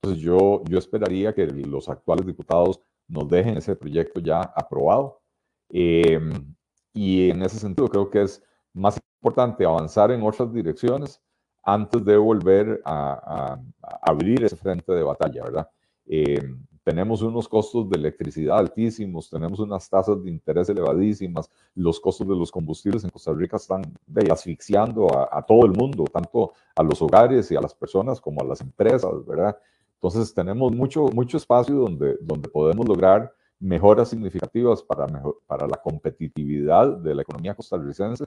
Entonces 0.00 0.24
yo, 0.24 0.62
yo 0.70 0.78
esperaría 0.78 1.34
que 1.34 1.46
los 1.48 1.90
actuales 1.90 2.26
diputados 2.26 2.80
nos 3.08 3.28
dejen 3.28 3.58
ese 3.58 3.76
proyecto 3.76 4.20
ya 4.20 4.40
aprobado. 4.40 5.20
Em, 5.68 6.54
y 6.92 7.30
en 7.30 7.42
ese 7.42 7.58
sentido 7.58 7.88
creo 7.88 8.10
que 8.10 8.22
es 8.22 8.42
más 8.72 9.00
importante 9.20 9.64
avanzar 9.64 10.10
en 10.10 10.22
otras 10.22 10.52
direcciones 10.52 11.20
antes 11.62 12.04
de 12.04 12.16
volver 12.16 12.82
a, 12.84 13.56
a 13.82 14.10
abrir 14.10 14.44
ese 14.44 14.56
frente 14.56 14.92
de 14.92 15.02
batalla, 15.02 15.44
¿verdad? 15.44 15.68
Eh, 16.06 16.42
tenemos 16.84 17.22
unos 17.22 17.48
costos 17.48 17.88
de 17.88 17.96
electricidad 17.96 18.58
altísimos, 18.58 19.30
tenemos 19.30 19.60
unas 19.60 19.88
tasas 19.88 20.22
de 20.22 20.30
interés 20.30 20.68
elevadísimas, 20.68 21.48
los 21.74 22.00
costos 22.00 22.26
de 22.26 22.34
los 22.34 22.50
combustibles 22.50 23.04
en 23.04 23.10
Costa 23.10 23.32
Rica 23.32 23.56
están 23.56 23.82
asfixiando 24.30 25.06
a, 25.30 25.42
todo 25.42 25.64
el 25.64 25.72
mundo, 25.72 26.04
tanto 26.12 26.54
a 26.74 26.82
los 26.82 27.00
hogares 27.00 27.50
y 27.52 27.56
a 27.56 27.60
las 27.60 27.74
personas 27.74 28.20
como 28.20 28.40
a 28.40 28.44
las 28.44 28.60
empresas, 28.60 29.24
¿verdad? 29.26 29.56
Entonces 29.94 30.34
tenemos 30.34 30.72
mucho, 30.72 31.06
mucho 31.14 31.36
espacio 31.36 31.76
donde, 31.76 32.16
donde 32.20 32.48
podemos 32.48 32.88
lograr 32.88 33.32
mejoras 33.62 34.10
significativas 34.10 34.82
para, 34.82 35.06
para 35.46 35.66
la 35.66 35.76
competitividad 35.76 36.98
de 36.98 37.14
la 37.14 37.22
economía 37.22 37.54
costarricense 37.54 38.24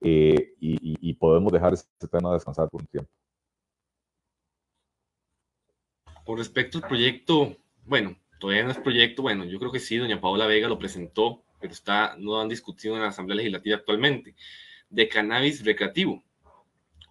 eh, 0.00 0.54
y, 0.60 0.78
y 1.10 1.14
podemos 1.14 1.52
dejar 1.52 1.72
este 1.72 2.08
tema 2.08 2.34
descansar 2.34 2.68
por 2.68 2.82
un 2.82 2.86
tiempo. 2.88 3.10
Con 6.24 6.38
respecto 6.38 6.78
al 6.78 6.88
proyecto 6.88 7.56
bueno, 7.84 8.16
todavía 8.38 8.64
no 8.64 8.70
es 8.70 8.78
proyecto, 8.78 9.22
bueno, 9.22 9.44
yo 9.44 9.58
creo 9.58 9.72
que 9.72 9.80
sí, 9.80 9.96
doña 9.96 10.20
Paola 10.20 10.46
Vega 10.46 10.68
lo 10.68 10.78
presentó, 10.78 11.44
pero 11.60 11.72
está, 11.72 12.16
no 12.18 12.40
han 12.40 12.48
discutido 12.48 12.94
en 12.94 13.02
la 13.02 13.08
Asamblea 13.08 13.36
Legislativa 13.36 13.76
actualmente, 13.76 14.34
de 14.88 15.08
cannabis 15.08 15.64
recreativo. 15.64 16.22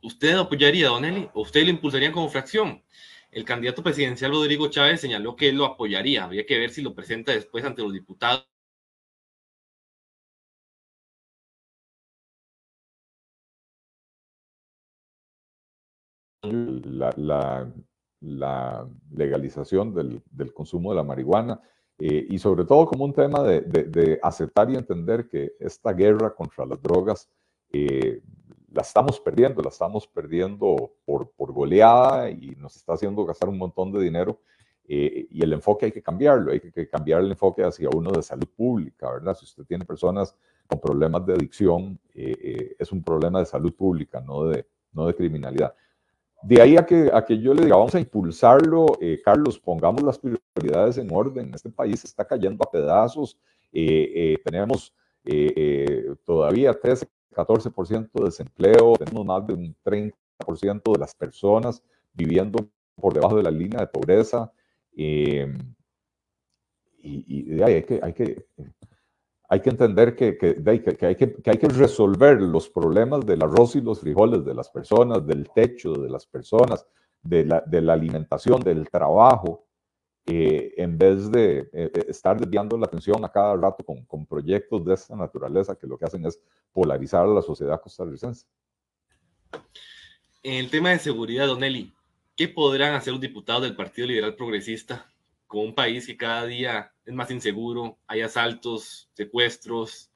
¿Usted 0.04 0.36
apoyaría, 0.36 0.88
Don 0.88 1.06
Eli, 1.06 1.30
o 1.34 1.42
usted 1.42 1.64
lo 1.64 1.70
impulsaría 1.70 2.12
como 2.12 2.30
fracción? 2.30 2.84
El 3.32 3.46
candidato 3.46 3.82
presidencial 3.82 4.32
Rodrigo 4.32 4.68
Chávez 4.70 5.00
señaló 5.02 5.36
que 5.36 5.50
él 5.50 5.56
lo 5.56 5.66
apoyaría, 5.66 6.24
habría 6.26 6.46
que 6.46 6.60
ver 6.60 6.70
si 6.70 6.82
lo 6.82 6.94
presenta 6.94 7.32
después 7.32 7.64
ante 7.64 7.82
los 7.82 7.94
diputados. 7.94 8.46
La, 18.20 18.88
legalización 19.12 19.94
del, 19.94 20.54
consumo 20.54 20.92
de 20.92 20.98
la 20.98 21.04
marihuana 21.04 21.62
eh, 22.00 22.28
y 22.30 22.38
sobre 22.40 22.66
todo 22.66 22.86
como 22.86 23.06
un 23.06 23.14
tema 23.14 23.44
de, 23.44 23.62
de, 23.62 24.20
aceptar 24.22 24.70
y 24.70 24.76
entender 24.76 25.28
que 25.30 25.54
esta 25.60 25.94
guerra 25.94 26.36
contra 26.36 26.66
las 26.66 26.82
drogas 26.82 27.30
eh, 27.72 28.22
la 28.72 28.82
estamos 28.82 29.20
perdiendo, 29.20 29.62
la 29.62 29.70
estamos 29.70 30.08
perdiendo 30.08 30.94
por, 31.06 31.32
por, 31.32 31.52
goleada 31.52 32.30
y 32.30 32.56
nos 32.58 32.76
está 32.76 32.94
haciendo 32.94 33.26
gastar 33.26 33.50
un 33.50 33.58
montón 33.58 33.92
de 33.92 34.02
dinero 34.02 34.40
eh, 34.88 35.28
y 35.30 35.44
el 35.44 35.54
enfoque 35.54 35.88
hay 35.88 35.92
que 35.92 36.02
cambiarlo, 36.02 36.52
hay 36.52 36.60
que, 36.60 36.90
cambiar 36.90 37.22
el 37.22 37.32
enfoque 37.32 37.64
hacia 37.64 37.90
uno 37.90 38.12
de 38.12 38.24
salud 38.24 38.48
pública, 38.56 39.12
¿verdad? 39.12 39.36
Si 39.36 39.46
usted 39.46 39.64
tiene 39.66 39.86
personas 39.86 40.36
con 40.68 40.80
problemas 40.80 41.26
de 41.26 41.34
adicción, 41.34 42.00
es 42.14 42.92
un 42.94 43.04
problema 43.04 43.40
de 43.40 43.46
salud 43.46 43.74
pública, 43.74 44.22
no 44.22 44.46
de, 44.46 44.66
no 44.94 45.06
de 45.06 45.14
criminalidad. 45.14 45.74
De 46.42 46.60
ahí 46.60 46.76
a 46.76 46.86
que, 46.86 47.12
a 47.14 47.24
que 47.24 47.40
yo 47.40 47.54
le 47.54 47.64
diga, 47.64 47.76
vamos 47.76 47.94
a 47.94 48.00
impulsarlo, 48.00 48.98
eh, 49.00 49.22
Carlos, 49.24 49.60
pongamos 49.60 50.02
las 50.02 50.18
prioridades 50.18 50.98
en 50.98 51.10
orden. 51.12 51.52
Este 51.54 51.70
país 51.70 52.04
está 52.04 52.26
cayendo 52.26 52.64
a 52.64 52.72
pedazos. 52.72 53.38
Eh, 53.72 54.12
eh, 54.16 54.38
tenemos 54.44 54.94
todavía 56.26 56.74
13, 56.74 57.08
14% 57.32 58.10
de 58.14 58.26
desempleo, 58.26 58.94
tenemos 58.98 59.26
más 59.26 59.48
de 59.48 59.54
un 59.54 59.76
30% 59.84 60.94
de 60.94 61.00
las 61.00 61.16
personas 61.16 61.84
viviendo 62.14 62.70
por 62.96 63.14
debajo 63.14 63.38
de 63.38 63.44
la 63.44 63.52
línea 63.52 63.82
de 63.82 63.88
pobreza. 63.88 64.52
y, 64.94 65.42
y 67.04 67.62
ahí 67.64 67.74
hay 67.74 67.84
que, 67.84 68.00
hay 68.04 68.14
que 68.14 68.46
hay 69.52 69.60
que 69.60 69.70
entender 69.70 70.16
que, 70.16 70.38
que, 70.38 70.64
que, 70.64 71.06
hay 71.06 71.16
que, 71.18 71.36
hay 71.46 71.58
que 71.58 71.68
resolver 71.68 72.42
los 72.42 72.70
problemas 72.70 73.26
del 73.26 73.44
arroz 73.44 73.76
y 73.76 73.82
los 73.82 74.00
frijoles 74.00 74.46
de 74.46 74.54
las 74.54 74.70
personas, 74.70 75.28
del 75.28 75.50
techo 75.54 75.92
de 75.92 76.10
las 76.10 76.26
personas, 76.26 76.88
de 77.22 77.44
la, 77.44 77.62
de 77.68 77.82
la 77.82 77.92
alimentación, 77.92 78.62
del 78.62 78.90
trabajo, 78.90 79.66
eh, 80.32 80.74
en 80.78 80.98
vez 80.98 81.30
de 81.32 81.60
eh, 81.60 81.92
eh, 81.94 82.06
estar 82.08 82.40
desviando 82.40 82.78
la 82.78 82.86
atención 82.86 83.24
a 83.26 83.30
cada 83.30 83.56
rato 83.56 83.84
con, 83.84 84.06
con, 84.06 84.26
proyectos 84.26 84.86
de 84.86 84.94
esta 84.94 85.16
naturaleza 85.16 85.78
que 85.78 85.88
lo 85.88 85.98
que 85.98 86.06
hacen 86.06 86.26
es 86.26 86.40
polarizar 86.72 87.26
a 87.26 87.34
la 87.34 87.42
sociedad 87.42 87.82
costarricense. 87.82 88.46
En 90.44 90.54
el 90.54 90.70
tema 90.70 90.92
de 90.92 91.00
seguridad, 91.00 91.48
Don 91.48 91.64
Eli, 91.64 91.94
¿qué 92.36 92.48
podrán 92.48 92.94
hacer 92.94 93.12
los 93.14 93.22
diputados 93.22 93.64
del 93.64 93.76
Partido 93.76 94.08
Liberal 94.08 94.36
Progresista 94.36 95.12
con 95.48 95.66
un 95.66 95.76
país 95.76 96.08
que 96.08 96.16
cada 96.16 96.46
día 96.46 96.94
es 97.06 97.14
más 97.14 97.30
inseguro, 97.30 97.98
hay 98.08 98.22
asaltos, 98.22 99.10
secuestros, 99.14 100.10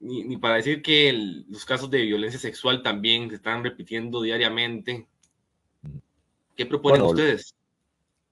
ni, 0.00 0.36
para 0.36 0.56
decir 0.56 0.82
que 0.82 1.12
los 1.48 1.64
casos 1.64 1.88
de 1.90 2.02
violencia 2.02 2.40
sexual 2.40 2.82
también 2.82 3.30
se 3.30 3.36
están 3.36 3.62
repitiendo 3.62 4.20
diariamente. 4.20 5.06
¿Qué 6.56 6.66
proponen 6.66 7.02
ustedes? 7.02 7.54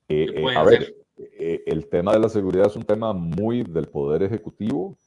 Eh, 0.09 0.27
eh, 0.35 0.57
a 0.57 0.63
ver, 0.63 0.95
eh, 1.17 1.63
el 1.67 1.89
tema 1.89 2.13
de 2.13 2.19
la 2.19 2.29
seguridad 2.29 2.67
es 2.67 2.77
un 2.77 2.85
tema 2.85 3.13
muy 3.13 3.63
del 3.63 3.87
Poder 3.87 4.23
Ejecutivo. 4.23 4.99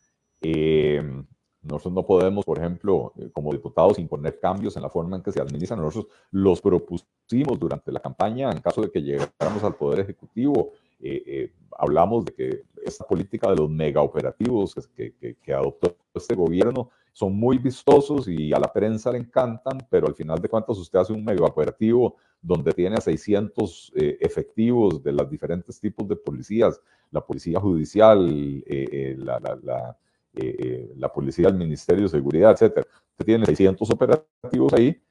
nosotros 1.61 1.93
no 1.93 2.05
podemos, 2.05 2.45
por 2.45 2.59
ejemplo, 2.59 3.13
como 3.33 3.51
diputados, 3.51 3.99
imponer 3.99 4.39
cambios 4.39 4.75
en 4.77 4.83
la 4.83 4.89
forma 4.89 5.17
en 5.17 5.23
que 5.23 5.31
se 5.31 5.41
administran. 5.41 5.79
Nosotros 5.79 6.13
los 6.31 6.61
propusimos 6.61 7.59
durante 7.59 7.91
la 7.91 7.99
campaña 7.99 8.51
en 8.51 8.61
caso 8.61 8.81
de 8.81 8.91
que 8.91 9.01
llegáramos 9.01 9.63
al 9.63 9.75
Poder 9.75 9.99
Ejecutivo. 9.99 10.71
Eh, 10.99 11.23
eh, 11.27 11.53
hablamos 11.77 12.25
de 12.25 12.33
que 12.33 12.63
esta 12.83 13.05
política 13.05 13.49
de 13.49 13.57
los 13.57 13.69
mega 13.69 14.01
operativos 14.01 14.73
que, 14.95 15.13
que, 15.15 15.53
adoptó 15.53 15.95
este 16.17 16.35
gobierno 16.35 16.89
son 17.13 17.35
muy 17.35 17.57
vistosos 17.57 18.27
y 18.27 18.53
a 18.53 18.59
la 18.59 18.71
prensa 18.71 19.11
le 19.11 19.17
encantan, 19.17 19.79
pero 19.89 20.07
al 20.07 20.15
final 20.15 20.39
de 20.39 20.49
cuentas 20.49 20.77
usted 20.77 20.99
hace 20.99 21.13
un 21.13 21.23
mega 21.23 21.45
operativo 21.45 22.15
donde 22.41 22.71
tiene 22.73 22.97
a 22.97 23.01
600 23.01 23.93
eh, 23.95 24.17
efectivos 24.21 25.01
de 25.03 25.11
los 25.11 25.29
diferentes 25.29 25.79
tipos 25.79 26.07
de 26.07 26.15
policías, 26.15 26.79
la 27.11 27.21
policía 27.21 27.59
judicial, 27.59 28.63
la, 29.17 29.39
la, 29.39 29.97
la, 30.95 31.13
policía 31.13 31.47
del 31.47 31.57
Ministerio 31.57 32.03
de 32.03 32.09
Seguridad, 32.09 32.51
etcétera. 32.51 32.85
Usted 33.11 33.25
tiene 33.25 33.45
600 33.45 33.89
operativos 33.89 34.73
ahí 34.73 35.01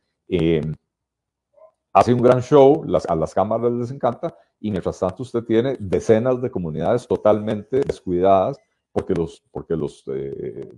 hace 1.97 2.13
un 2.13 2.21
gran 2.21 2.43
show, 2.43 2.85
a 3.09 3.15
las 3.15 3.33
cámaras 3.33 3.73
les 3.73 3.91
encanta, 3.91 4.37
y 4.61 4.71
mientras 4.71 4.99
tanto 4.99 5.23
usted 5.23 5.43
tiene 5.45 5.79
decenas 5.81 6.43
de 6.43 6.51
comunidades 6.51 7.07
totalmente 7.09 7.81
descuidadas 7.81 8.59
porque 8.97 9.13
los, 9.13 9.43
porque 9.51 9.77
los, 9.77 10.05
eh, 10.07 10.73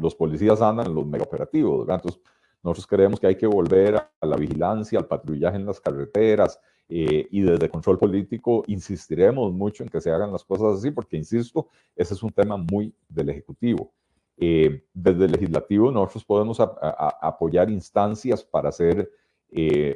los 0.00 0.16
policías 0.16 0.60
andan 0.60 0.88
en 0.88 0.94
los 0.96 1.06
megaoperativos. 1.06 1.88
Entonces, 1.88 2.20
nosotros 2.64 2.88
creemos 2.88 3.20
que 3.20 3.28
hay 3.28 3.36
que 3.36 3.46
volver 3.46 3.94
a 3.94 4.26
la 4.26 4.36
vigilancia, 4.36 4.98
al 4.98 5.06
patrullaje 5.06 5.54
en 5.54 5.64
las 5.64 5.80
carreteras, 5.80 6.58
eh, 6.88 7.28
y 7.30 7.42
desde 7.42 7.68
control 7.68 8.00
político 8.00 8.64
insistiremos 8.66 9.52
mucho 9.52 9.84
en 9.84 9.88
que 9.88 10.00
se 10.00 10.10
hagan 10.10 10.32
las 10.32 10.42
cosas 10.42 10.78
así, 10.78 10.90
porque, 10.90 11.16
insisto, 11.16 11.68
ese 11.94 12.14
es 12.14 12.24
un 12.24 12.32
tema 12.32 12.56
muy 12.56 12.92
del 13.08 13.28
Ejecutivo. 13.28 13.92
Eh, 14.36 14.84
desde 14.92 15.26
el 15.26 15.30
Legislativo 15.30 15.92
nosotros 15.92 16.24
podemos 16.24 16.58
apoyar 16.58 17.70
instancias 17.70 18.42
para 18.42 18.70
hacer 18.70 19.08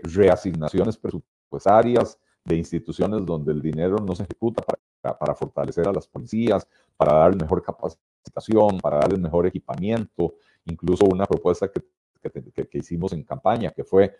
reasignaciones 0.04 0.96
presupuestarias 0.96 2.20
de 2.44 2.56
instituciones 2.56 3.26
donde 3.26 3.50
el 3.50 3.60
dinero 3.60 3.96
no 3.96 4.14
se 4.14 4.22
ejecuta 4.22 4.62
para, 4.62 4.78
para 5.16 5.34
fortalecer 5.34 5.86
a 5.86 5.92
las 5.92 6.06
policías, 6.06 6.66
para 6.96 7.14
dar 7.14 7.36
mejor 7.36 7.62
capacitación, 7.62 8.78
para 8.80 8.98
darles 8.98 9.20
mejor 9.20 9.46
equipamiento, 9.46 10.34
incluso 10.64 11.04
una 11.04 11.26
propuesta 11.26 11.70
que, 11.70 11.80
que, 12.52 12.68
que 12.68 12.78
hicimos 12.78 13.12
en 13.12 13.22
campaña, 13.22 13.70
que 13.70 13.84
fue 13.84 14.14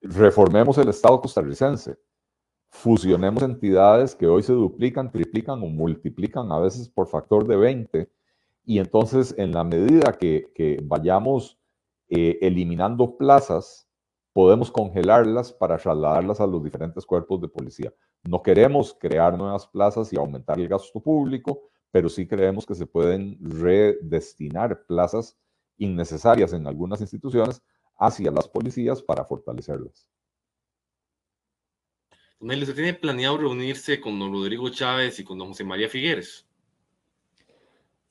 reformemos 0.00 0.78
el 0.78 0.88
Estado 0.88 1.20
costarricense, 1.20 1.98
fusionemos 2.68 3.42
entidades 3.42 4.14
que 4.14 4.26
hoy 4.26 4.42
se 4.42 4.52
duplican, 4.52 5.10
triplican 5.10 5.62
o 5.62 5.66
multiplican 5.66 6.50
a 6.52 6.58
veces 6.58 6.88
por 6.88 7.08
factor 7.08 7.46
de 7.46 7.56
20, 7.56 8.10
y 8.64 8.78
entonces 8.78 9.34
en 9.38 9.52
la 9.52 9.64
medida 9.64 10.12
que, 10.12 10.50
que 10.54 10.78
vayamos 10.82 11.58
eh, 12.08 12.38
eliminando 12.42 13.16
plazas, 13.16 13.85
podemos 14.36 14.70
congelarlas 14.70 15.50
para 15.50 15.78
trasladarlas 15.78 16.42
a 16.42 16.46
los 16.46 16.62
diferentes 16.62 17.06
cuerpos 17.06 17.40
de 17.40 17.48
policía. 17.48 17.94
No 18.22 18.42
queremos 18.42 18.94
crear 19.00 19.34
nuevas 19.34 19.66
plazas 19.66 20.12
y 20.12 20.18
aumentar 20.18 20.60
el 20.60 20.68
gasto 20.68 21.00
público, 21.00 21.70
pero 21.90 22.10
sí 22.10 22.26
creemos 22.26 22.66
que 22.66 22.74
se 22.74 22.84
pueden 22.84 23.38
redestinar 23.40 24.84
plazas 24.84 25.38
innecesarias 25.78 26.52
en 26.52 26.66
algunas 26.66 27.00
instituciones 27.00 27.62
hacia 27.96 28.30
las 28.30 28.46
policías 28.46 29.00
para 29.00 29.24
fortalecerlas. 29.24 30.06
Don 32.38 32.50
¿usted 32.60 32.74
tiene 32.74 32.92
planeado 32.92 33.38
reunirse 33.38 33.98
con 34.02 34.18
don 34.18 34.34
Rodrigo 34.34 34.68
Chávez 34.68 35.18
y 35.18 35.24
con 35.24 35.38
don 35.38 35.48
José 35.48 35.64
María 35.64 35.88
Figueres? 35.88 36.46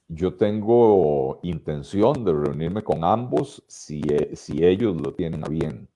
Yo 0.07 0.33
tengo 0.33 1.39
intención 1.43 2.25
de 2.25 2.33
reunirme 2.33 2.83
con 2.83 3.03
ambos 3.03 3.63
si, 3.67 4.01
e, 4.09 4.35
si 4.35 4.65
ellos 4.65 4.99
lo 4.99 5.13
tienen 5.13 5.45
a 5.45 5.49
bien. 5.49 5.87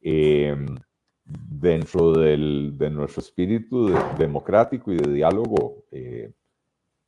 Em, 0.00 0.66
dentro 1.24 2.12
de 2.12 2.90
nuestro 2.90 3.20
espíritu 3.20 3.90
democrático 4.16 4.92
y 4.92 4.96
de 4.96 5.12
diálogo, 5.12 5.84
eh, 5.90 6.32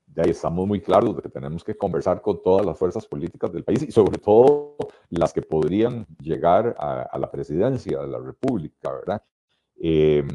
de 0.07 0.23
ahí 0.23 0.31
estamos 0.31 0.67
muy 0.67 0.81
claros 0.81 1.17
de 1.17 1.23
que 1.23 1.29
tenemos 1.29 1.63
que 1.65 1.77
conversar 1.77 2.21
con 2.21 2.43
todas 2.43 2.67
las 2.67 2.77
fuerzas 2.77 3.07
políticas 3.07 3.53
del 3.53 3.65
país 3.65 3.83
y 3.83 3.93
sobre 3.93 4.19
todo 4.19 4.77
las 5.09 5.33
que 5.33 5.43
podrían 5.43 6.07
llegar 6.21 6.75
a, 6.79 7.17
la 7.19 7.31
presidencia 7.31 8.01
de 8.01 8.09
la 8.09 8.19
República, 8.19 8.93
¿verdad? 8.93 9.23
Em, 9.77 10.29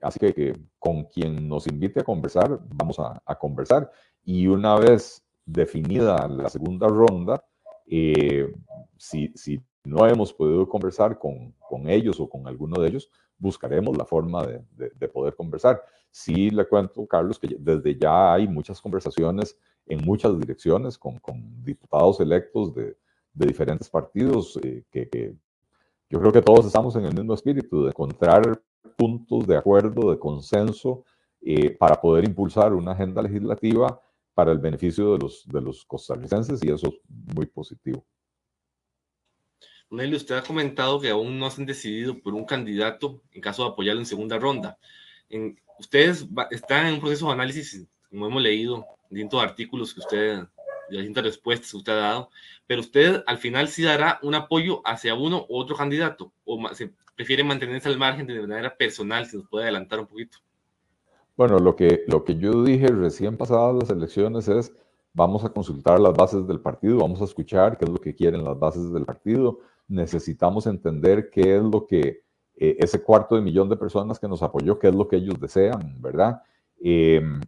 así 0.00 0.18
que, 0.18 0.54
con 0.78 1.04
quien 1.04 1.48
nos 1.48 1.66
invite 1.66 2.00
a 2.00 2.04
conversar, 2.04 2.60
vamos 2.68 2.98
a, 2.98 3.34
conversar. 3.36 3.90
Y 4.24 4.46
una 4.46 4.76
vez 4.76 5.22
definida 5.44 6.28
la 6.28 6.48
segunda 6.48 6.86
ronda, 6.88 7.44
eh, 7.86 8.50
si, 8.96 9.32
si, 9.34 9.60
no 9.84 10.06
hemos 10.06 10.32
podido 10.32 10.68
conversar 10.68 11.18
con, 11.18 11.54
con, 11.68 11.88
ellos 11.88 12.18
o 12.20 12.28
con 12.28 12.46
alguno 12.48 12.80
de 12.80 12.88
ellos, 12.88 13.10
buscaremos 13.38 13.96
la 13.96 14.04
forma 14.04 14.46
de, 14.46 14.64
de 14.94 15.08
poder 15.08 15.34
conversar. 15.34 15.82
Sí 16.10 16.50
le 16.50 16.66
cuento, 16.66 17.06
Carlos, 17.06 17.38
que 17.38 17.56
desde 17.58 17.98
ya 17.98 18.32
hay 18.34 18.48
muchas 18.48 18.80
conversaciones 18.80 19.58
en 19.86 20.04
muchas 20.04 20.38
direcciones 20.38 20.98
con, 20.98 21.20
diputados 21.62 22.20
electos 22.20 22.74
de, 22.74 22.96
de 23.32 23.46
diferentes 23.46 23.88
partidos, 23.90 24.58
eh, 24.62 24.84
que, 24.90 25.34
yo 26.10 26.20
creo 26.20 26.32
que 26.32 26.42
todos 26.42 26.66
estamos 26.66 26.94
en 26.96 27.04
el 27.06 27.14
mismo 27.14 27.34
espíritu 27.34 27.82
de 27.82 27.88
encontrar 27.88 28.62
puntos 28.96 29.46
de 29.46 29.56
acuerdo, 29.56 30.10
de 30.10 30.18
consenso, 30.18 31.04
eh, 31.40 31.70
para 31.70 32.00
poder 32.00 32.24
impulsar 32.24 32.72
una 32.72 32.92
agenda 32.92 33.20
legislativa 33.20 34.00
para 34.32 34.52
el 34.52 34.58
beneficio 34.58 35.12
de 35.12 35.18
los, 35.18 35.44
de 35.46 35.60
los 35.60 35.84
costarricenses 35.84 36.62
y 36.62 36.70
eso 36.70 36.88
es 36.88 36.94
muy 37.34 37.46
positivo. 37.46 38.04
Nelly, 39.94 40.16
usted 40.16 40.36
ha 40.36 40.42
comentado 40.42 41.00
que 41.00 41.10
aún 41.10 41.38
no 41.38 41.50
se 41.50 41.60
han 41.60 41.66
decidido 41.66 42.18
por 42.18 42.34
un 42.34 42.44
candidato 42.44 43.20
en 43.32 43.40
caso 43.40 43.64
de 43.64 43.70
apoyarlo 43.70 44.00
en 44.00 44.06
segunda 44.06 44.38
ronda. 44.38 44.78
Ustedes 45.78 46.26
están 46.50 46.86
en 46.86 46.94
un 46.94 47.00
proceso 47.00 47.26
de 47.26 47.32
análisis, 47.32 47.86
como 48.10 48.26
hemos 48.26 48.42
leído, 48.42 48.84
distintos 49.10 49.42
artículos 49.42 49.92
que 49.92 50.00
usted, 50.00 50.44
distintas 50.90 51.24
respuestas 51.24 51.70
que 51.70 51.76
usted 51.76 51.92
ha 51.92 51.96
dado, 51.96 52.30
pero 52.66 52.80
usted 52.80 53.22
al 53.26 53.38
final 53.38 53.68
sí 53.68 53.82
dará 53.82 54.18
un 54.22 54.34
apoyo 54.34 54.82
hacia 54.84 55.14
uno 55.14 55.46
u 55.48 55.58
otro 55.58 55.76
candidato, 55.76 56.32
o 56.44 56.68
se 56.74 56.92
prefiere 57.16 57.44
mantenerse 57.44 57.88
al 57.88 57.98
margen 57.98 58.26
de 58.26 58.40
manera 58.46 58.76
personal, 58.76 59.26
si 59.26 59.36
nos 59.36 59.48
puede 59.48 59.64
adelantar 59.64 60.00
un 60.00 60.06
poquito. 60.06 60.38
Bueno, 61.36 61.58
lo 61.58 61.74
que, 61.74 62.04
lo 62.06 62.24
que 62.24 62.36
yo 62.36 62.62
dije 62.62 62.86
recién 62.88 63.36
pasadas 63.36 63.74
las 63.74 63.90
elecciones 63.90 64.46
es, 64.48 64.72
vamos 65.12 65.44
a 65.44 65.48
consultar 65.48 65.98
las 66.00 66.14
bases 66.14 66.46
del 66.46 66.60
partido, 66.60 66.98
vamos 66.98 67.20
a 67.20 67.24
escuchar 67.24 67.76
qué 67.78 67.84
es 67.84 67.90
lo 67.90 68.00
que 68.00 68.14
quieren 68.14 68.44
las 68.44 68.58
bases 68.58 68.92
del 68.92 69.04
partido, 69.04 69.60
necesitamos 69.88 70.66
entender 70.66 71.30
qué 71.30 71.56
es 71.56 71.62
lo 71.62 71.86
que 71.86 72.24
eh, 72.56 72.76
ese 72.78 73.02
cuarto 73.02 73.34
de 73.34 73.42
millón 73.42 73.68
de 73.68 73.76
personas 73.76 74.18
que 74.18 74.28
nos 74.28 74.42
apoyó, 74.42 74.78
qué 74.78 74.88
es 74.88 74.94
lo 74.94 75.08
que 75.08 75.16
ellos 75.16 75.40
desean, 75.40 76.00
¿verdad? 76.00 76.42
Em, 76.80 77.40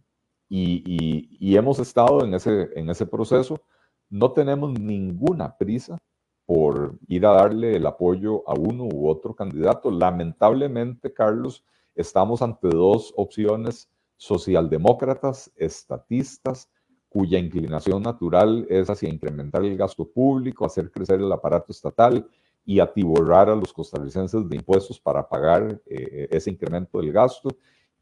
y, 0.49 1.55
hemos 1.55 1.79
estado 1.79 2.23
en 2.23 2.33
ese, 2.33 2.69
en 2.75 2.89
ese 2.89 3.05
proceso. 3.05 3.61
No 4.09 4.31
tenemos 4.31 4.79
ninguna 4.79 5.57
prisa 5.57 5.97
por 6.45 6.97
ir 7.07 7.25
a 7.25 7.31
darle 7.33 7.75
el 7.75 7.85
apoyo 7.85 8.47
a 8.49 8.53
uno 8.53 8.85
u 8.85 9.09
otro 9.09 9.35
candidato. 9.35 9.91
Lamentablemente, 9.91 11.13
Carlos, 11.13 11.65
estamos 11.95 12.41
ante 12.41 12.69
dos 12.69 13.13
opciones 13.17 13.89
socialdemócratas, 14.17 15.51
estatistas, 15.55 16.69
cuya 17.17 17.39
inclinación 17.39 18.03
natural 18.03 18.67
es 18.69 18.91
hacia 18.91 19.09
incrementar 19.09 19.65
el 19.65 19.75
gasto 19.75 20.07
público, 20.07 20.67
hacer 20.67 20.91
crecer 20.91 21.19
el 21.19 21.31
aparato 21.31 21.71
estatal 21.71 22.29
y 22.63 22.79
atiborrar 22.79 23.49
a 23.49 23.55
los 23.55 23.73
costarricenses 23.73 24.47
de 24.47 24.55
impuestos 24.55 24.99
para 24.99 25.27
pagar 25.27 25.81
eh, 25.87 26.27
ese 26.29 26.51
incremento 26.51 26.99
del 26.99 27.11
gasto. 27.11 27.49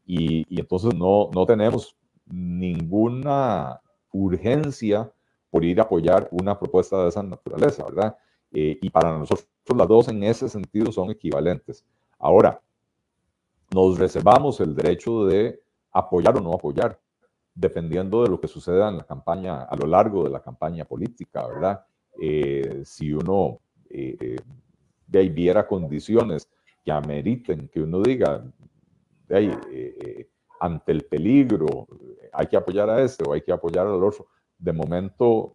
Y, 0.04 0.44
entonces 0.60 0.94
no, 0.94 1.30
no 1.34 1.46
tenemos 1.46 1.96
ninguna 2.26 3.80
urgencia 4.12 5.10
por 5.48 5.64
ir 5.64 5.80
a 5.80 5.84
apoyar 5.84 6.28
una 6.30 6.58
propuesta 6.58 7.02
de 7.02 7.08
esa 7.08 7.22
naturaleza, 7.22 7.84
¿verdad? 7.84 8.18
Eh, 8.52 8.78
y 8.82 8.90
para 8.90 9.16
nosotros 9.16 9.48
las 9.74 9.88
dos 9.88 10.08
en 10.08 10.24
ese 10.24 10.46
sentido 10.50 10.92
son 10.92 11.10
equivalentes. 11.10 11.86
Ahora, 12.18 12.60
nos 13.72 13.98
reservamos 13.98 14.60
el 14.60 14.74
derecho 14.74 15.24
de 15.24 15.58
apoyar 15.90 16.36
o 16.36 16.40
no 16.42 16.52
apoyar, 16.52 17.00
dependiendo 17.56 18.22
de 18.22 18.28
lo 18.28 18.38
que 18.38 18.46
suceda 18.46 18.88
en 18.88 18.98
la 18.98 19.04
campaña, 19.04 19.64
a 19.64 19.74
lo 19.74 19.86
largo 19.86 20.22
de 20.22 20.30
la 20.30 20.40
campaña 20.40 20.84
política, 20.84 21.46
¿verdad? 21.48 21.84
Eh, 22.20 22.82
si 22.84 23.12
uno 23.12 23.60
eh, 23.90 24.36
de 25.06 25.18
ahí 25.18 25.28
viera 25.28 25.66
condiciones 25.66 26.48
que 26.84 26.92
ameriten 26.92 27.68
que 27.68 27.80
uno 27.80 28.00
diga, 28.02 28.44
de 29.28 29.36
ahí, 29.36 29.46
eh, 29.72 29.96
eh, 30.00 30.28
ante 30.60 30.92
el 30.92 31.02
peligro, 31.02 31.88
hay 32.32 32.46
que 32.46 32.56
apoyar 32.56 32.88
a 32.88 33.02
este 33.02 33.24
o 33.28 33.32
hay 33.32 33.42
que 33.42 33.52
apoyar 33.52 33.86
al 33.86 34.02
otro. 34.02 34.28
De 34.58 34.72
momento, 34.72 35.54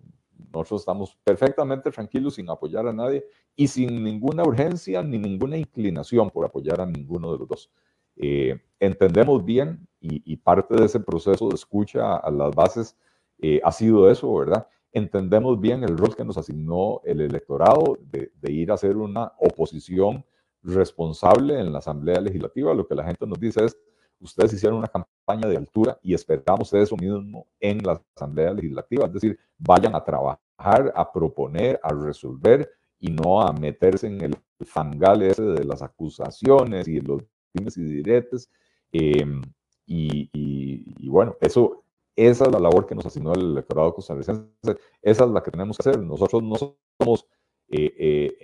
nosotros 0.53 0.81
estamos 0.81 1.17
perfectamente 1.23 1.89
tranquilos 1.91 2.35
sin 2.35 2.49
apoyar 2.49 2.87
a 2.87 2.93
nadie 2.93 3.25
y 3.55 3.67
sin 3.67 4.03
ninguna 4.03 4.43
urgencia 4.43 5.01
ni 5.01 5.17
ninguna 5.17 5.57
inclinación 5.57 6.29
por 6.29 6.45
apoyar 6.45 6.81
a 6.81 6.85
ninguno 6.85 7.31
de 7.31 7.39
los 7.39 7.47
dos. 7.47 7.71
Entendemos 8.15 9.43
bien 9.43 9.87
y, 9.99 10.35
parte 10.37 10.75
de 10.75 10.85
ese 10.85 10.99
proceso 10.99 11.49
de 11.49 11.55
escucha 11.55 12.17
a 12.17 12.31
las 12.31 12.53
bases 12.55 12.97
ha 13.63 13.71
sido 13.71 14.09
eso, 14.09 14.33
¿verdad? 14.33 14.67
entendemos 14.91 15.59
bien 15.59 15.83
el 15.83 15.97
rol 15.97 16.15
que 16.15 16.25
nos 16.25 16.37
asignó 16.37 17.01
el 17.05 17.21
electorado 17.21 17.97
de, 18.01 18.31
ir 18.51 18.71
a 18.71 18.75
hacer 18.75 18.97
una 18.97 19.31
oposición 19.39 20.25
responsable 20.63 21.59
en 21.59 21.71
la 21.71 21.79
Asamblea 21.79 22.19
Legislativa. 22.19 22.73
Lo 22.73 22.87
que 22.87 22.95
la 22.95 23.05
gente 23.05 23.25
nos 23.25 23.39
dice 23.39 23.65
es, 23.65 23.77
ustedes 24.19 24.53
hicieron 24.53 24.79
una 24.79 24.87
campaña 24.87 25.47
de 25.47 25.57
altura 25.57 25.97
y 26.03 26.13
esperamos 26.13 26.73
eso 26.73 26.95
mismo 26.97 27.47
en 27.59 27.79
la 27.83 28.01
Asamblea 28.15 28.53
Legislativa. 28.53 29.05
Es 29.05 29.13
decir, 29.13 29.39
vayan 29.57 29.95
a 29.95 30.03
trabajar, 30.03 30.93
a 30.95 31.11
proponer, 31.11 31.79
a 31.81 31.93
resolver 31.93 32.69
y 32.99 33.09
no 33.09 33.41
a 33.41 33.51
meterse 33.53 34.07
en 34.07 34.21
el 34.21 34.37
fangal 34.59 35.23
ese 35.23 35.43
de 35.43 35.63
las 35.63 35.81
acusaciones 35.81 36.87
y 36.87 36.99
los 36.99 37.23
y 37.53 37.81
diretes. 37.81 38.49
Em, 38.91 39.41
y, 39.85 41.09
bueno, 41.09 41.35
eso 41.41 41.83
esa 42.15 42.45
es 42.45 42.51
la 42.51 42.59
labor 42.59 42.85
que 42.85 42.95
nos 42.95 43.05
asignó 43.05 43.33
el 43.33 43.51
electorado 43.51 43.93
costarricense. 43.93 44.45
Esa 45.01 45.23
es 45.25 45.31
la 45.31 45.41
que 45.41 45.51
tenemos 45.51 45.77
que 45.77 45.89
hacer. 45.89 46.01
Nosotros 46.01 46.43
no 46.43 46.55
somos, 46.55 47.25
eh, 47.69 48.37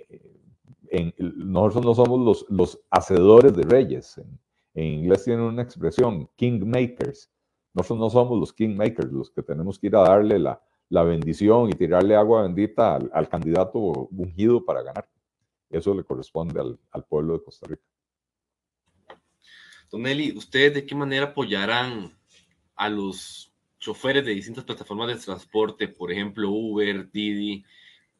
eh, 0.90 1.14
nosotros 1.18 1.84
no 1.84 1.94
somos 1.94 2.20
los, 2.20 2.46
los 2.48 2.80
hacedores 2.90 3.54
de 3.54 3.62
reyes. 3.62 4.18
En, 4.74 4.84
inglés 4.84 5.24
tienen 5.24 5.44
una 5.44 5.62
expresión, 5.62 6.28
kingmakers. 6.36 7.30
Nosotros 7.74 7.98
no 7.98 8.10
somos 8.10 8.38
los 8.38 8.52
kingmakers, 8.52 9.12
los 9.12 9.30
que 9.30 9.42
tenemos 9.42 9.78
que 9.78 9.88
ir 9.88 9.96
a 9.96 10.00
darle 10.00 10.38
la, 10.38 10.60
la 10.88 11.02
bendición 11.02 11.68
y 11.68 11.72
tirarle 11.72 12.16
agua 12.16 12.42
bendita 12.42 12.96
al, 12.96 13.28
candidato 13.28 13.78
ungido 13.78 14.64
para 14.64 14.82
ganar. 14.82 15.08
Eso 15.70 15.94
le 15.94 16.04
corresponde 16.04 16.60
al, 16.60 16.78
al 16.90 17.04
pueblo 17.04 17.34
de 17.34 17.44
Costa 17.44 17.66
Rica. 17.66 17.82
Don 19.90 20.06
Eli, 20.06 20.36
¿ustedes 20.36 20.74
de 20.74 20.86
qué 20.86 20.94
manera 20.94 21.26
apoyarán 21.26 22.12
a 22.76 22.88
los 22.88 23.52
choferes 23.78 24.24
de 24.24 24.32
distintas 24.32 24.64
plataformas 24.64 25.08
de 25.08 25.24
transporte, 25.24 25.88
por 25.88 26.12
ejemplo 26.12 26.50
Uber, 26.50 27.10
Didi, 27.10 27.64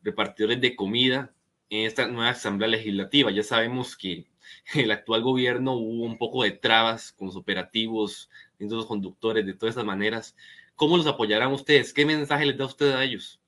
repartidores 0.02 0.61
de 0.61 0.76
comida 0.76 1.33
en 1.70 1.87
esta 1.87 2.07
nueva 2.07 2.31
asamblea 2.31 2.68
legislativa. 2.68 3.31
Ya 3.31 3.42
sabemos 3.42 3.96
que 3.96 4.26
el 4.74 4.90
actual 4.90 5.22
gobierno 5.22 5.74
hubo 5.74 6.04
un 6.04 6.18
poco 6.18 6.42
de 6.42 6.52
trabas 6.52 7.12
con 7.12 7.26
los 7.26 7.37
operativos, 7.37 8.31
los 8.59 8.87
conductores, 8.87 9.44
de 9.44 9.54
todas 9.54 9.74
esas 9.74 9.85
maneras. 9.85 10.37
¿Cómo 10.74 10.96
los 10.96 11.07
apoyarán 11.07 11.52
ustedes? 11.52 11.92
¿Qué 11.92 12.07
mensaje 12.07 12.46
les 12.46 12.57
da 12.57 12.66
usted 12.66 12.92
a 12.92 13.04
ellos? 13.04 13.40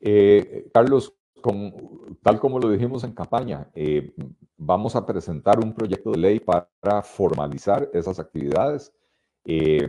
Eh, 0.00 0.66
Carlos, 0.72 1.14
tal 2.22 2.40
como 2.40 2.58
lo 2.58 2.70
dijimos 2.70 3.04
en 3.04 3.12
campaña, 3.12 3.68
eh, 3.74 4.10
vamos 4.64 4.96
a 4.96 5.04
presentar 5.04 5.58
un 5.60 5.74
proyecto 5.74 6.10
de 6.12 6.18
ley 6.18 6.40
para 6.40 7.02
formalizar 7.02 7.90
esas 7.92 8.18
actividades. 8.18 8.92
Eh, 9.44 9.86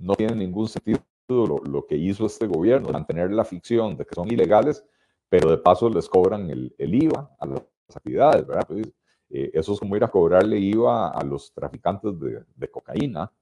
no 0.00 0.14
tiene 0.14 0.34
ningún 0.34 0.68
sentido 0.68 1.00
lo, 1.28 1.86
que 1.86 1.96
hizo 1.96 2.26
este 2.26 2.46
gobierno, 2.46 2.90
mantener 2.90 3.32
la 3.32 3.44
ficción 3.44 3.96
de 3.96 4.04
que 4.04 4.14
son 4.14 4.30
ilegales, 4.30 4.84
pero 5.28 5.50
de 5.50 5.58
paso 5.58 5.88
les 5.88 6.08
cobran 6.08 6.50
el, 6.50 6.74
IVA 6.78 7.34
a 7.38 7.46
las 7.46 7.62
actividades, 7.94 8.46
¿verdad? 8.46 8.66
Pues, 8.68 8.86
eh, 9.30 9.50
eso 9.54 9.72
es 9.72 9.78
como 9.78 9.96
ir 9.96 10.04
a 10.04 10.10
cobrarle 10.10 10.58
IVA 10.58 11.08
a 11.08 11.24
los 11.24 11.52
traficantes 11.54 12.12
de, 12.20 12.70
cocaína, 12.70 13.32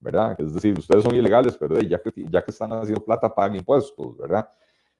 ¿verdad? 0.00 0.36
Es 0.40 0.54
decir, 0.54 0.78
ustedes 0.78 1.04
son 1.04 1.14
ilegales, 1.14 1.56
pero 1.58 1.78
ya 1.80 2.00
que, 2.00 2.10
ya 2.30 2.42
que 2.42 2.50
están 2.50 2.72
haciendo 2.72 3.04
plata, 3.04 3.34
pagan 3.34 3.56
impuestos, 3.56 4.16
¿verdad? 4.16 4.48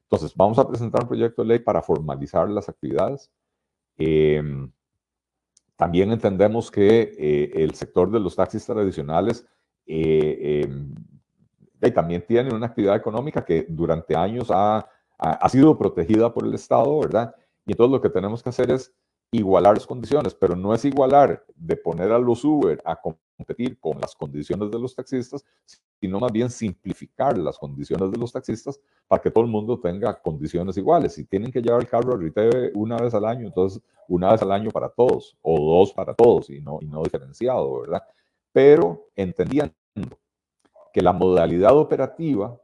Entonces, 0.03 0.35
vamos 0.37 0.59
a 0.59 0.69
presentar 0.69 1.03
un 1.03 1.09
proyecto 1.09 1.41
de 1.43 1.49
ley 1.49 1.59
para 1.61 1.81
formalizar 1.81 2.51
las 2.51 2.69
actividades. 2.69 3.31
Em, 3.97 4.71
también 5.77 6.13
entendemos 6.13 6.71
que 6.71 7.15
eh, 7.19 7.53
el 7.55 7.75
sector 7.75 8.11
de 8.11 8.21
los 8.21 8.37
taxis 8.37 8.65
tradicionales 8.65 9.47
eh, 9.87 10.63
em, 10.65 10.95
también 11.93 12.25
tiene 12.27 12.55
una 12.55 12.67
actividad 12.67 12.97
económica 12.97 13.45
que 13.45 13.67
durante 13.69 14.17
años 14.17 14.51
ha, 14.51 14.89
ha, 15.19 15.49
sido 15.51 15.77
protegida 15.77 16.33
por 16.33 16.47
el 16.47 16.55
Estado, 16.55 16.99
¿verdad? 17.01 17.35
Y 17.67 17.73
entonces 17.73 17.93
lo 17.93 18.01
que 18.01 18.09
tenemos 18.09 18.43
que 18.43 18.49
hacer 18.49 18.71
es 18.71 18.95
igualar 19.37 19.75
las 19.75 19.87
condiciones, 19.87 20.35
pero 20.35 20.55
no 20.55 20.75
es 20.75 20.85
igualar 20.85 21.44
de 21.57 21.77
poner 21.77 22.12
a 22.12 22.18
los 22.18 22.44
Uber 22.44 22.81
a 22.85 22.97
competir 23.01 23.79
con 23.81 24.01
las 24.01 24.14
condiciones 24.14 24.70
de 24.70 24.79
los 24.79 24.94
taxistas, 24.94 25.44
sino 26.01 26.20
más 26.20 26.31
bien 26.31 26.51
simplificar 26.51 27.37
las 27.37 27.59
condiciones 27.59 28.11
de 28.12 28.18
los 28.18 28.33
taxistas 28.33 28.81
para 29.09 29.20
que 29.20 29.31
todo 29.31 29.44
el 29.44 29.51
mundo 29.51 29.81
tenga 29.81 30.20
condiciones 30.20 30.77
iguales. 30.77 31.14
Si 31.14 31.25
tienen 31.25 31.51
que 31.51 31.61
llevar 31.61 31.81
el 31.81 31.88
carro 31.88 32.14
a 32.14 32.16
Riteve 32.16 32.70
una 32.75 32.97
vez 32.97 33.12
al 33.14 33.25
año, 33.25 33.47
entonces 33.47 33.83
una 34.09 34.31
vez 34.33 34.42
al 34.42 34.53
año 34.53 34.70
para 34.70 34.88
todos, 34.88 35.37
o 35.42 35.79
dos 35.79 35.92
para 35.92 36.14
todos, 36.14 36.51
y 36.51 36.61
no, 36.61 36.79
y 36.81 36.87
no 36.87 37.03
diferenciado, 37.03 37.81
¿verdad? 37.81 38.03
Pero 38.53 39.09
entendiendo 39.16 39.75
que 40.92 41.01
la 41.01 41.12
modalidad 41.12 41.77
operativa 41.77 42.57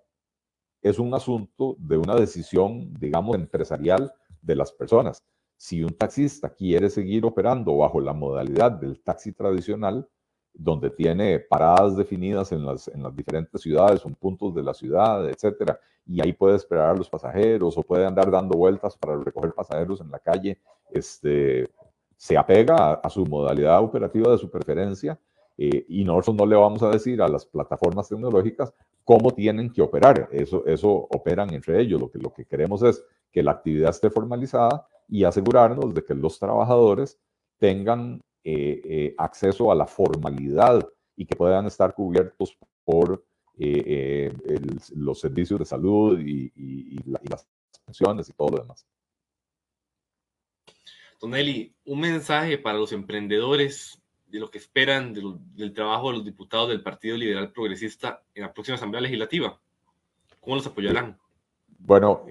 es 0.83 0.99
un 0.99 1.13
asunto 1.15 1.75
de 1.79 1.97
una 1.97 2.15
decisión, 2.15 2.95
digamos, 2.95 3.35
empresarial 3.35 4.13
de 4.41 4.55
las 4.55 4.73
personas. 4.73 5.25
Si 5.61 5.83
un 5.83 5.91
taxista 5.91 6.49
quiere 6.49 6.89
seguir 6.89 7.27
operando 7.27 7.77
bajo 7.77 8.01
la 8.01 8.15
modalidad 8.15 8.73
del 8.73 8.99
taxi 9.03 9.33
tradicional, 9.33 10.09
donde 10.55 10.89
tiene 10.89 11.39
paradas 11.39 11.99
definidas 11.99 12.51
en 12.53 12.65
las, 12.65 12.89
en 12.89 13.03
las 13.03 13.15
diferentes 13.15 13.61
ciudades, 13.61 14.01
son 14.01 14.15
puntos 14.15 14.55
de 14.55 14.63
la 14.63 14.73
ciudad, 14.73 15.29
etcétera, 15.29 15.79
y 16.07 16.23
ahí 16.23 16.33
puede 16.33 16.57
esperar 16.57 16.89
a 16.89 16.95
los 16.95 17.11
pasajeros 17.11 17.77
o 17.77 17.83
puede 17.83 18.07
andar 18.07 18.31
dando 18.31 18.57
vueltas 18.57 18.97
para 18.97 19.19
recoger 19.19 19.53
pasajeros 19.53 20.01
en 20.01 20.11
la 20.11 20.19
calle, 20.19 20.59
este, 20.93 21.69
se 22.17 22.39
apega 22.39 22.95
a, 22.95 23.11
su 23.11 23.27
modalidad 23.27 23.85
operativa 23.85 24.33
de 24.33 24.39
su 24.39 24.51
preferencia 24.51 25.21
eh, 25.59 25.85
y 25.91 26.05
nosotros 26.05 26.37
no 26.37 26.47
le 26.47 26.57
vamos 26.57 26.83
a 26.83 26.89
decir 26.89 27.21
a 27.21 27.29
las 27.29 27.45
plataformas 27.45 28.09
tecnológicas 28.09 28.73
cómo 29.05 29.31
tienen 29.33 29.71
que 29.71 29.83
operar. 29.83 30.27
Eso, 30.33 30.65
eso 30.65 30.89
operan 30.91 31.53
entre 31.53 31.83
ellos. 31.83 32.01
Lo 32.01 32.11
que, 32.11 32.19
lo 32.19 32.33
que 32.33 32.47
queremos 32.47 32.83
es 32.83 33.05
que 33.31 33.43
la 33.43 33.51
actividad 33.51 33.91
esté 33.91 34.09
formalizada 34.09 34.87
y 35.11 35.25
asegurarnos 35.25 35.93
de 35.93 36.05
que 36.05 36.15
los 36.15 36.39
trabajadores 36.39 37.19
tengan 37.59 38.23
eh, 38.45 38.81
eh, 38.85 39.15
acceso 39.19 39.71
a 39.73 39.75
la 39.75 39.87
formalidad 39.87 40.89
y 41.17 41.27
que 41.27 41.37
puedan 41.37 41.67
estar 41.67 41.95
cubiertos 41.95 42.57
por 42.85 43.23
eh, 43.59 44.33
los 44.95 45.21
servicios 45.21 45.59
de 45.59 45.67
salud 45.67 46.19
y, 46.19 46.51
las 47.29 47.47
pensiones 47.85 48.29
y 48.29 48.33
todo 48.33 48.51
lo 48.51 48.59
demás. 48.63 48.87
Don 51.21 51.35
Eli, 51.35 51.75
un 51.85 52.01
mensaje 52.01 52.57
para 52.57 52.79
los 52.79 52.93
emprendedores 52.93 54.01
de 54.29 54.39
lo 54.39 54.51
que 54.51 54.59
esperan 54.59 55.13
del 55.13 55.75
trabajo 55.75 56.11
de 56.11 56.19
los 56.19 56.25
diputados 56.25 56.69
del 56.69 56.83
Partido 56.83 57.17
Liberal 57.17 57.53
Progresista 57.53 58.23
en 58.35 58.45
la 58.45 58.53
próxima 58.55 58.77
Asamblea 58.77 59.03
Legislativa. 59.03 59.61
¿Cómo 60.41 60.57
los 60.57 60.67
apoyarán? 60.67 61.19
Bueno, 61.79 62.25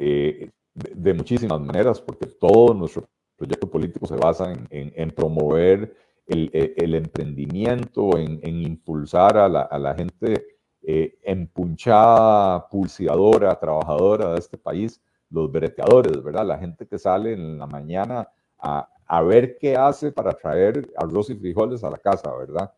de, 0.95 1.13
muchísimas 1.13 1.59
maneras, 1.61 2.01
porque 2.01 2.25
todo 2.27 2.73
nuestro 2.73 3.07
proyecto 3.35 3.69
político 3.69 4.05
se 4.07 4.15
basa 4.15 4.53
en, 4.69 5.11
promover 5.11 5.95
el, 6.27 6.95
emprendimiento, 6.95 8.17
en, 8.17 8.61
impulsar 8.61 9.37
a 9.37 9.47
la, 9.47 9.95
gente 9.95 10.45
eh, 10.81 11.17
empunchada, 11.23 12.67
pulseadora, 12.67 13.59
trabajadora 13.59 14.33
de 14.33 14.39
este 14.39 14.57
país, 14.57 15.01
los 15.29 15.51
breteadores, 15.51 16.21
¿verdad? 16.23 16.45
La 16.45 16.57
gente 16.57 16.87
que 16.87 16.97
sale 16.97 17.33
en 17.33 17.57
la 17.57 17.67
mañana 17.67 18.27
a, 18.57 18.87
ver 19.23 19.57
qué 19.57 19.75
hace 19.75 20.11
para 20.11 20.33
traer 20.33 20.91
arroz 20.95 21.29
y 21.29 21.35
frijoles 21.35 21.83
a 21.83 21.89
la 21.89 21.97
casa, 21.97 22.35
¿verdad? 22.35 22.71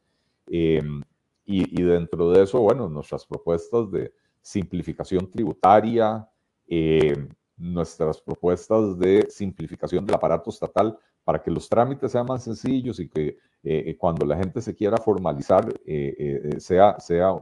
Em, 0.48 1.02
y, 1.46 1.82
dentro 1.82 2.32
de 2.32 2.44
eso, 2.44 2.60
bueno, 2.62 2.88
nuestras 2.88 3.26
propuestas 3.26 3.92
de 3.92 4.14
simplificación 4.42 5.30
tributaria, 5.30 6.28
eh, 6.68 7.28
nuestras 7.62 8.20
propuestas 8.20 8.98
de 8.98 9.28
simplificación 9.30 10.06
del 10.06 10.16
aparato 10.16 10.50
estatal 10.50 10.98
para 11.24 11.42
que 11.42 11.52
los 11.52 11.70
trámites 11.70 12.12
sean 12.12 12.26
más 12.26 12.44
sencillos 12.44 13.00
y 13.00 13.08
que 13.08 13.28
eh, 13.28 13.38
eh, 13.64 13.98
cuando 13.98 14.26
la 14.26 14.36
gente 14.36 14.62
se 14.62 14.74
quiera 14.74 14.98
formalizar 14.98 15.72
eh, 15.86 16.56
sea, 16.58 17.00
sea, 17.00 17.40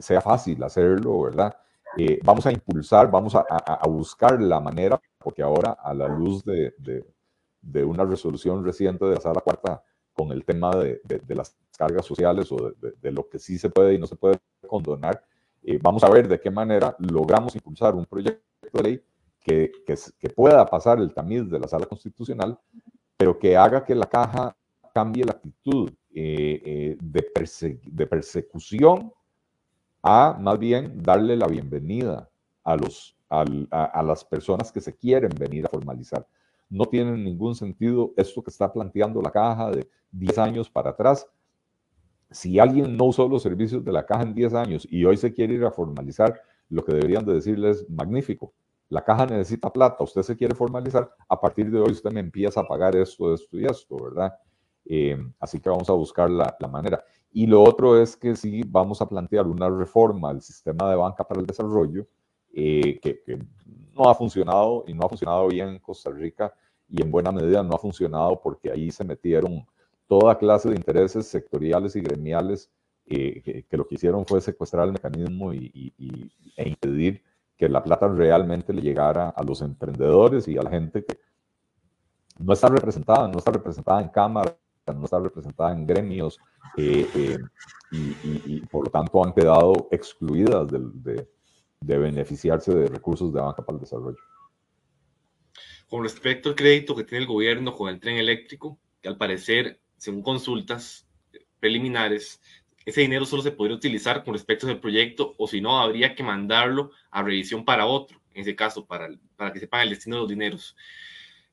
sea 0.00 0.20
fácil 0.20 0.62
hacerlo, 0.62 1.22
¿verdad? 1.22 1.56
vamos 2.22 2.46
a 2.46 2.52
impulsar, 2.52 3.10
vamos 3.10 3.34
a, 3.34 3.40
a, 3.40 3.88
buscar 3.88 4.40
la 4.40 4.60
manera, 4.60 5.00
porque 5.18 5.42
ahora 5.42 5.72
a 5.72 5.92
la 5.92 6.06
luz 6.06 6.44
de, 6.44 6.72
de, 6.78 7.04
de, 7.60 7.84
una 7.84 8.04
resolución 8.04 8.64
reciente 8.64 9.04
de 9.06 9.16
la 9.16 9.20
Sala 9.20 9.40
Cuarta 9.40 9.82
con 10.12 10.30
el 10.30 10.44
tema 10.44 10.70
de, 10.76 11.00
de 11.04 11.34
las 11.34 11.56
cargas 11.76 12.06
sociales 12.06 12.52
o 12.52 12.72
de, 12.80 13.10
lo 13.10 13.28
que 13.28 13.40
sí 13.40 13.58
se 13.58 13.70
puede 13.70 13.94
y 13.94 13.98
no 13.98 14.06
se 14.06 14.14
puede 14.14 14.38
condonar, 14.68 15.24
vamos 15.82 16.04
a 16.04 16.10
ver 16.10 16.28
de 16.28 16.38
qué 16.38 16.50
manera 16.50 16.94
logramos 16.98 17.56
impulsar 17.56 17.96
un 17.96 18.06
proyecto 18.06 18.44
de 18.72 18.82
ley 18.82 19.04
que, 19.40 19.72
pueda 20.34 20.66
pasar 20.66 20.98
el 20.98 21.12
tamiz 21.12 21.48
de 21.50 21.58
la 21.58 21.68
sala 21.68 21.86
constitucional, 21.86 22.58
pero 23.16 23.38
que 23.38 23.56
haga 23.56 23.84
que 23.84 23.94
la 23.94 24.06
caja 24.06 24.56
cambie 24.94 25.24
la 25.24 25.32
actitud 25.32 25.90
eh, 26.14 26.62
eh, 26.64 26.98
de, 27.00 28.06
persecución 28.06 29.12
a 30.02 30.36
más 30.40 30.58
bien 30.58 31.02
darle 31.02 31.36
la 31.36 31.46
bienvenida 31.46 32.28
a, 32.64 32.76
los, 32.76 33.16
a, 33.28 34.02
las 34.02 34.24
personas 34.24 34.72
que 34.72 34.80
se 34.80 34.96
quieren 34.96 35.30
venir 35.38 35.66
a 35.66 35.68
formalizar. 35.68 36.26
No 36.68 36.84
tiene 36.86 37.16
ningún 37.16 37.54
sentido 37.54 38.12
esto 38.16 38.42
que 38.42 38.50
está 38.50 38.72
planteando 38.72 39.20
la 39.20 39.30
caja 39.30 39.70
de 39.70 39.88
10 40.12 40.38
años 40.38 40.70
para 40.70 40.90
atrás. 40.90 41.26
Si 42.30 42.58
alguien 42.58 42.96
no 42.96 43.06
usó 43.06 43.28
los 43.28 43.42
servicios 43.42 43.84
de 43.84 43.92
la 43.92 44.06
caja 44.06 44.22
en 44.22 44.34
10 44.34 44.54
años 44.54 44.88
y 44.90 45.04
hoy 45.04 45.16
se 45.16 45.32
quiere 45.32 45.54
ir 45.54 45.64
a 45.64 45.72
formalizar, 45.72 46.40
lo 46.68 46.84
que 46.84 46.92
deberían 46.92 47.24
de 47.24 47.34
decirles 47.34 47.84
magnífico, 47.90 48.54
la 48.90 49.02
caja 49.04 49.24
necesita 49.24 49.72
plata, 49.72 50.04
usted 50.04 50.22
se 50.22 50.36
quiere 50.36 50.54
formalizar, 50.54 51.10
a 51.28 51.40
partir 51.40 51.70
de 51.70 51.80
hoy 51.80 51.92
usted 51.92 52.10
me 52.10 52.20
empieza 52.20 52.60
a 52.60 52.66
pagar 52.66 52.96
esto, 52.96 53.32
esto 53.32 53.58
y 53.58 53.64
esto, 53.64 53.96
¿verdad? 53.96 54.34
Eh, 54.84 55.16
así 55.38 55.60
que 55.60 55.70
vamos 55.70 55.88
a 55.88 55.92
buscar 55.92 56.28
la, 56.28 56.56
manera. 56.68 57.02
Y 57.32 57.46
lo 57.46 57.62
otro 57.62 58.00
es 58.00 58.16
que 58.16 58.34
sí 58.34 58.62
vamos 58.66 59.00
a 59.00 59.08
plantear 59.08 59.46
una 59.46 59.70
reforma 59.70 60.30
al 60.30 60.42
sistema 60.42 60.90
de 60.90 60.96
banca 60.96 61.22
para 61.22 61.40
el 61.40 61.46
desarrollo 61.46 62.06
eh, 62.52 62.98
que, 63.00 63.22
no 63.94 64.08
ha 64.08 64.14
funcionado 64.14 64.84
y 64.88 64.94
no 64.94 65.04
ha 65.04 65.08
funcionado 65.08 65.46
bien 65.48 65.68
en 65.68 65.78
Costa 65.78 66.10
Rica 66.10 66.52
y 66.88 67.00
en 67.02 67.10
buena 67.10 67.30
medida 67.30 67.62
no 67.62 67.74
ha 67.74 67.78
funcionado 67.78 68.40
porque 68.40 68.72
ahí 68.72 68.90
se 68.90 69.04
metieron 69.04 69.64
toda 70.08 70.38
clase 70.38 70.70
de 70.70 70.76
intereses 70.76 71.26
sectoriales 71.26 71.94
y 71.94 72.00
gremiales 72.00 72.70
eh, 73.06 73.64
que, 73.68 73.76
lo 73.76 73.86
que 73.86 73.94
hicieron 73.94 74.26
fue 74.26 74.40
secuestrar 74.40 74.86
el 74.86 74.92
mecanismo 74.92 75.52
y, 75.52 75.92
e 76.56 76.68
impedir 76.68 77.22
que 77.60 77.68
la 77.68 77.84
plata 77.84 78.08
realmente 78.08 78.72
le 78.72 78.80
llegara 78.80 79.28
a 79.28 79.44
los 79.44 79.60
emprendedores 79.60 80.48
y 80.48 80.56
a 80.56 80.62
la 80.62 80.70
gente 80.70 81.04
que 81.04 81.20
no 82.38 82.54
está 82.54 82.68
representada, 82.68 83.28
no 83.28 83.36
está 83.36 83.50
representada 83.50 84.00
en 84.00 84.08
cámara, 84.08 84.56
no 84.86 85.04
está 85.04 85.20
representada 85.20 85.70
en 85.72 85.86
gremios 85.86 86.38
eh, 86.78 87.06
eh, 87.14 87.38
y, 87.92 88.62
por 88.62 88.86
lo 88.86 88.90
tanto 88.90 89.22
han 89.22 89.34
quedado 89.34 89.88
excluidas 89.90 90.68
de, 90.68 91.28
de, 91.80 91.98
beneficiarse 91.98 92.74
de 92.74 92.86
recursos 92.86 93.30
de 93.30 93.42
banca 93.42 93.62
para 93.62 93.76
el 93.76 93.80
desarrollo. 93.80 94.16
Con 95.86 96.02
respecto 96.02 96.48
al 96.48 96.54
crédito 96.54 96.96
que 96.96 97.04
tiene 97.04 97.24
el 97.24 97.28
gobierno 97.28 97.74
con 97.74 97.90
el 97.90 98.00
tren 98.00 98.16
eléctrico, 98.16 98.78
que 99.02 99.08
al 99.10 99.18
parecer, 99.18 99.82
según 99.98 100.22
consultas 100.22 101.06
preliminares, 101.58 102.40
ese 102.90 103.00
dinero 103.00 103.24
solo 103.24 103.42
se 103.42 103.52
podría 103.52 103.76
utilizar 103.76 104.22
con 104.22 104.34
respecto 104.34 104.68
al 104.68 104.80
proyecto 104.80 105.34
o 105.38 105.48
si 105.48 105.60
no, 105.60 105.80
habría 105.80 106.14
que 106.14 106.22
mandarlo 106.22 106.90
a 107.10 107.22
revisión 107.22 107.64
para 107.64 107.86
otro, 107.86 108.20
en 108.34 108.42
ese 108.42 108.54
caso, 108.54 108.86
para, 108.86 109.08
para 109.36 109.52
que 109.52 109.60
sepan 109.60 109.82
el 109.82 109.90
destino 109.90 110.16
de 110.16 110.20
los 110.22 110.28
dineros. 110.28 110.76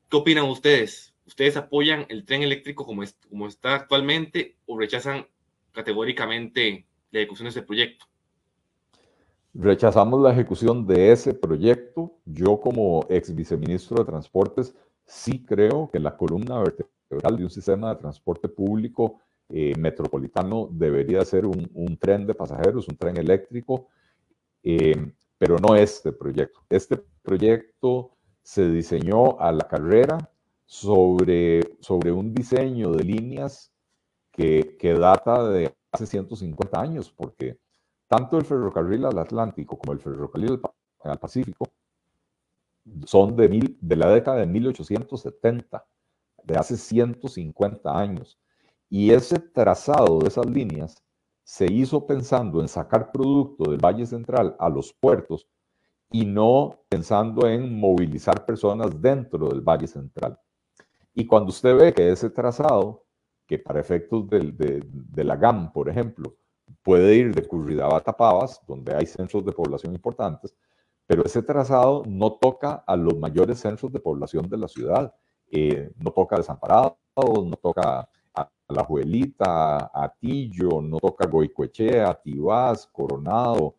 ¿Qué 0.08 0.16
opinan 0.16 0.44
ustedes? 0.44 1.14
¿Ustedes 1.26 1.56
apoyan 1.56 2.06
el 2.08 2.24
tren 2.24 2.42
eléctrico 2.42 2.86
como, 2.86 3.02
como 3.28 3.46
está 3.46 3.74
actualmente 3.74 4.56
o 4.66 4.78
rechazan 4.78 5.26
categóricamente 5.72 6.86
la 7.10 7.20
ejecución 7.20 7.44
de 7.44 7.50
ese 7.50 7.62
proyecto? 7.62 8.06
Rechazamos 9.54 10.22
la 10.22 10.32
ejecución 10.32 10.86
de 10.86 11.12
ese 11.12 11.34
proyecto. 11.34 12.16
Yo 12.24 12.60
como 12.60 13.06
ex 13.08 13.34
viceministro 13.34 13.98
de 13.98 14.04
Transportes 14.04 14.74
sí 15.04 15.44
creo 15.44 15.90
que 15.90 15.98
la 15.98 16.16
columna 16.16 16.58
vertebral 16.60 17.36
de 17.36 17.44
un 17.44 17.50
sistema 17.50 17.90
de 17.90 18.00
transporte 18.00 18.48
público 18.48 19.20
eh, 19.50 19.74
metropolitano 19.78 20.68
debería 20.70 21.24
ser 21.24 21.46
un, 21.46 21.96
tren 21.98 22.26
de 22.26 22.34
pasajeros, 22.34 22.88
un 22.88 22.96
tren 22.96 23.16
eléctrico, 23.16 23.88
eh, 24.62 25.12
pero 25.38 25.58
no 25.58 25.74
este 25.74 26.12
proyecto. 26.12 26.60
Este 26.68 26.96
proyecto 27.22 28.12
se 28.42 28.68
diseñó 28.68 29.38
a 29.40 29.52
la 29.52 29.66
carrera 29.68 30.18
sobre, 30.66 31.76
sobre 31.80 32.12
un 32.12 32.34
diseño 32.34 32.92
de 32.92 33.04
líneas 33.04 33.72
que, 34.32 34.76
que 34.78 34.94
data 34.94 35.48
de 35.48 35.74
hace 35.92 36.06
150 36.06 36.80
años, 36.80 37.10
porque 37.10 37.58
tanto 38.06 38.38
el 38.38 38.44
ferrocarril 38.44 39.04
al 39.04 39.18
Atlántico 39.18 39.78
como 39.78 39.92
el 39.92 40.00
ferrocarril 40.00 40.60
al 41.00 41.18
Pacífico 41.18 41.68
son 43.06 43.36
de, 43.36 43.48
mil, 43.48 43.78
de 43.80 43.96
la 43.96 44.10
década 44.10 44.38
de 44.38 44.46
1870, 44.46 45.86
de 46.44 46.56
hace 46.56 46.76
150 46.76 47.98
años. 47.98 48.38
Y 48.88 49.10
ese 49.10 49.38
trazado 49.38 50.20
de 50.20 50.28
esas 50.28 50.46
líneas 50.46 51.02
se 51.42 51.70
hizo 51.70 52.06
pensando 52.06 52.60
en 52.60 52.68
sacar 52.68 53.10
producto 53.12 53.70
del 53.70 53.78
Valle 53.78 54.06
Central 54.06 54.56
a 54.58 54.68
los 54.68 54.92
puertos 54.92 55.48
y 56.10 56.24
no 56.24 56.80
pensando 56.88 57.46
en 57.48 57.78
movilizar 57.78 58.46
personas 58.46 59.00
dentro 59.00 59.48
del 59.48 59.60
Valle 59.60 59.86
Central. 59.86 60.38
Y 61.14 61.26
cuando 61.26 61.50
usted 61.50 61.76
ve 61.76 61.92
que 61.92 62.10
ese 62.10 62.30
trazado, 62.30 63.04
que 63.46 63.58
para 63.58 63.80
efectos 63.80 64.28
de, 64.28 64.82
de 64.84 65.24
la 65.24 65.36
GAM, 65.36 65.72
por 65.72 65.88
ejemplo, 65.88 66.36
puede 66.82 67.14
ir 67.14 67.34
de 67.34 67.46
Curridaba 67.46 67.96
a 67.98 68.00
Tapabas, 68.00 68.60
donde 68.66 68.94
hay 68.94 69.06
centros 69.06 69.44
de 69.44 69.52
población 69.52 69.94
importantes, 69.94 70.54
pero 71.06 71.24
ese 71.24 71.42
trazado 71.42 72.02
no 72.06 72.32
toca 72.34 72.84
a 72.86 72.94
los 72.94 73.18
mayores 73.18 73.60
centros 73.60 73.90
de 73.90 74.00
población 74.00 74.48
de 74.48 74.58
la 74.58 74.68
ciudad. 74.68 75.14
Eh, 75.50 75.90
no 75.96 76.10
toca 76.10 76.36
Desamparados, 76.36 76.96
no 77.16 77.56
toca 77.56 78.08
La 78.68 78.84
Juelita, 78.84 79.90
a 79.92 80.14
Tillo, 80.20 80.82
no 80.82 80.98
toca 80.98 81.26
Goicoechea, 81.26 82.14
Tibás, 82.14 82.86
Coronado. 82.86 83.76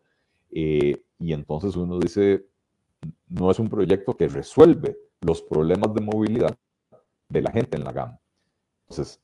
Eh, 0.50 1.04
y 1.18 1.32
entonces 1.32 1.76
uno 1.76 1.98
dice, 1.98 2.44
no 3.28 3.50
es 3.50 3.58
un 3.58 3.68
proyecto 3.68 4.16
que 4.16 4.26
resuelve 4.26 4.96
los 5.20 5.42
problemas 5.42 5.94
de 5.94 6.00
movilidad 6.00 6.56
de 7.28 7.42
la 7.42 7.52
gente 7.52 7.76
en 7.76 7.84
la 7.84 7.92
gama. 7.92 8.20
Entonces, 8.88 9.20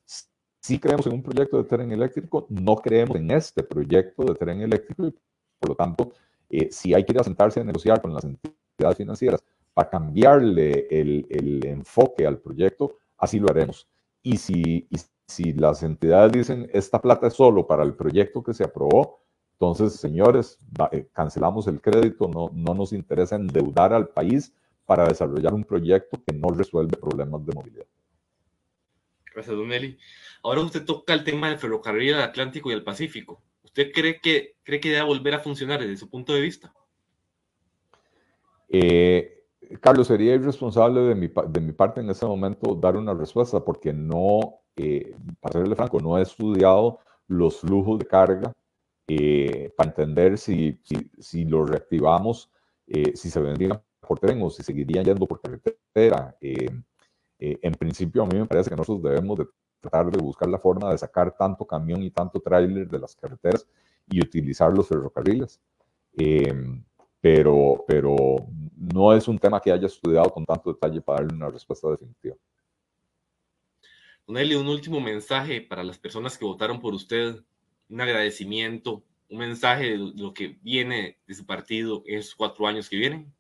sí 0.61 0.79
creemos 0.79 1.07
en 1.07 1.14
un 1.14 1.22
proyecto 1.22 1.59
de 1.59 1.64
tren 1.64 1.90
eléctrico, 1.92 2.46
no 2.49 2.77
creemos 2.77 3.16
en 3.16 3.31
este 3.31 3.62
proyecto 3.62 4.25
de 4.25 4.35
tren 4.35 4.61
eléctrico 4.61 5.07
y 5.07 5.14
por 5.59 5.70
lo 5.70 5.75
tanto 5.75 6.12
eh, 6.49 6.68
si 6.70 6.94
hay 6.94 7.05
que 7.05 7.12
ir 7.12 7.20
a 7.20 7.25
sentarse 7.25 7.61
a 7.61 7.64
negociar 7.64 8.01
con 8.01 8.14
las 8.14 8.25
entidades 8.25 8.96
financieras 8.96 9.42
para 9.75 9.90
cambiarle 9.90 10.87
el, 10.90 11.61
enfoque 11.64 12.27
al 12.27 12.38
proyecto, 12.38 12.96
así 13.18 13.38
lo 13.38 13.51
haremos. 13.51 13.87
Y 14.22 14.38
si, 14.38 14.88
si 15.26 15.52
las 15.52 15.82
entidades 15.82 16.32
dicen, 16.32 16.70
esta 16.72 17.00
plata 17.00 17.26
es 17.26 17.34
solo 17.34 17.66
para 17.66 17.82
el 17.82 17.94
proyecto 17.94 18.42
que 18.42 18.54
se 18.54 18.64
aprobó, 18.64 19.20
entonces, 19.58 19.94
señores, 19.94 20.58
eh, 20.92 21.08
cancelamos 21.12 21.66
el 21.66 21.80
crédito, 21.80 22.28
no, 22.28 22.50
no 22.52 22.74
nos 22.74 22.92
interesa 22.92 23.36
endeudar 23.36 23.94
al 23.94 24.08
país 24.08 24.52
para 24.84 25.08
desarrollar 25.08 25.54
un 25.54 25.64
proyecto 25.64 26.22
que 26.26 26.34
no 26.34 26.48
resuelve 26.50 26.96
problemas 26.98 27.44
de 27.46 27.54
movilidad. 27.54 27.86
Gracias, 29.34 29.56
Don 29.56 29.72
Eli. 29.72 29.98
Ahora 30.42 30.60
usted 30.60 30.84
toca 30.84 31.14
el 31.14 31.24
tema 31.24 31.48
del 31.48 31.58
ferrocarril 31.58 32.12
del 32.12 32.22
Atlántico 32.22 32.70
y 32.70 32.74
el 32.74 32.84
Pacífico. 32.84 33.42
¿Usted 33.62 33.92
cree 33.92 34.20
que, 34.20 34.56
cree 34.62 34.78
que 34.78 34.90
debe 34.90 35.04
volver 35.04 35.34
a 35.34 35.40
funcionar 35.40 35.80
desde 35.80 35.96
su 35.96 36.08
punto 36.08 36.32
de 36.32 36.40
vista? 36.40 36.72
Eh, 38.68 39.44
Carlos, 39.80 40.06
sería 40.06 40.34
irresponsable 40.34 41.00
de 41.00 41.14
mi, 41.14 41.28
de 41.48 41.60
mi, 41.60 41.72
parte 41.72 42.00
en 42.00 42.10
este 42.10 42.26
momento 42.26 42.74
dar 42.74 42.96
una 42.96 43.14
respuesta 43.14 43.64
porque 43.64 43.92
no, 43.92 44.60
eh, 44.76 45.16
para 45.40 45.54
serle 45.60 45.76
franco, 45.76 46.00
no 46.00 46.18
he 46.18 46.22
estudiado 46.22 47.00
los 47.28 47.60
flujos 47.60 47.98
de 47.98 48.06
carga 48.06 48.52
eh, 49.08 49.72
para 49.76 49.90
entender 49.90 50.38
si, 50.38 50.80
si, 50.84 51.10
si 51.18 51.44
lo 51.44 51.64
reactivamos, 51.64 52.50
si 52.86 53.30
se 53.30 53.40
vendrían 53.40 53.82
por 54.00 54.20
tren 54.20 54.40
o 54.42 54.48
si 54.50 54.62
seguirían 54.62 55.04
yendo 55.04 55.26
por 55.26 55.40
carretera. 55.40 56.36
en 56.38 57.72
principio, 57.72 58.22
a 58.22 58.26
mí 58.26 58.38
me 58.38 58.46
parece 58.46 58.70
que 58.70 58.76
nosotros 58.76 59.02
debemos 59.02 59.38
de 59.38 59.46
tratar 59.80 60.10
de 60.10 60.22
buscar 60.22 60.48
la 60.48 60.58
forma 60.58 60.92
de 60.92 60.98
sacar 60.98 61.36
tanto 61.36 61.66
camión 61.66 62.02
y 62.02 62.10
tanto 62.10 62.40
tráiler 62.40 62.88
de 62.88 62.98
las 63.00 63.16
carreteras 63.16 63.66
y 64.08 64.20
utilizar 64.20 64.72
los 64.72 64.86
ferrocarriles. 64.86 65.60
Pero, 67.20 67.84
pero 67.88 68.14
no 68.76 69.12
es 69.12 69.26
un 69.26 69.38
tema 69.38 69.60
que 69.60 69.72
haya 69.72 69.86
estudiado 69.86 70.30
con 70.30 70.44
tanto 70.44 70.72
detalle 70.72 71.00
para 71.00 71.22
darle 71.22 71.34
una 71.34 71.50
respuesta 71.50 71.90
definitiva. 71.90 72.36
Don 74.26 74.36
un 74.36 74.68
último 74.68 75.00
mensaje 75.00 75.60
para 75.60 75.84
las 75.84 75.98
personas 75.98 76.36
que 76.36 76.44
votaron 76.44 76.80
por 76.80 76.94
usted, 76.94 77.36
un 77.88 78.00
agradecimiento, 78.00 79.04
un 79.30 79.38
mensaje 79.38 79.92
de 79.92 79.98
lo 79.98 80.34
que 80.34 80.58
viene 80.62 81.18
de 81.28 81.34
su 81.34 81.46
partido 81.46 82.02
en 82.06 82.18
esos 82.18 82.34
cuatro 82.34 82.66
años 82.66 82.88
que 82.88 82.96
vienen. 82.96 83.32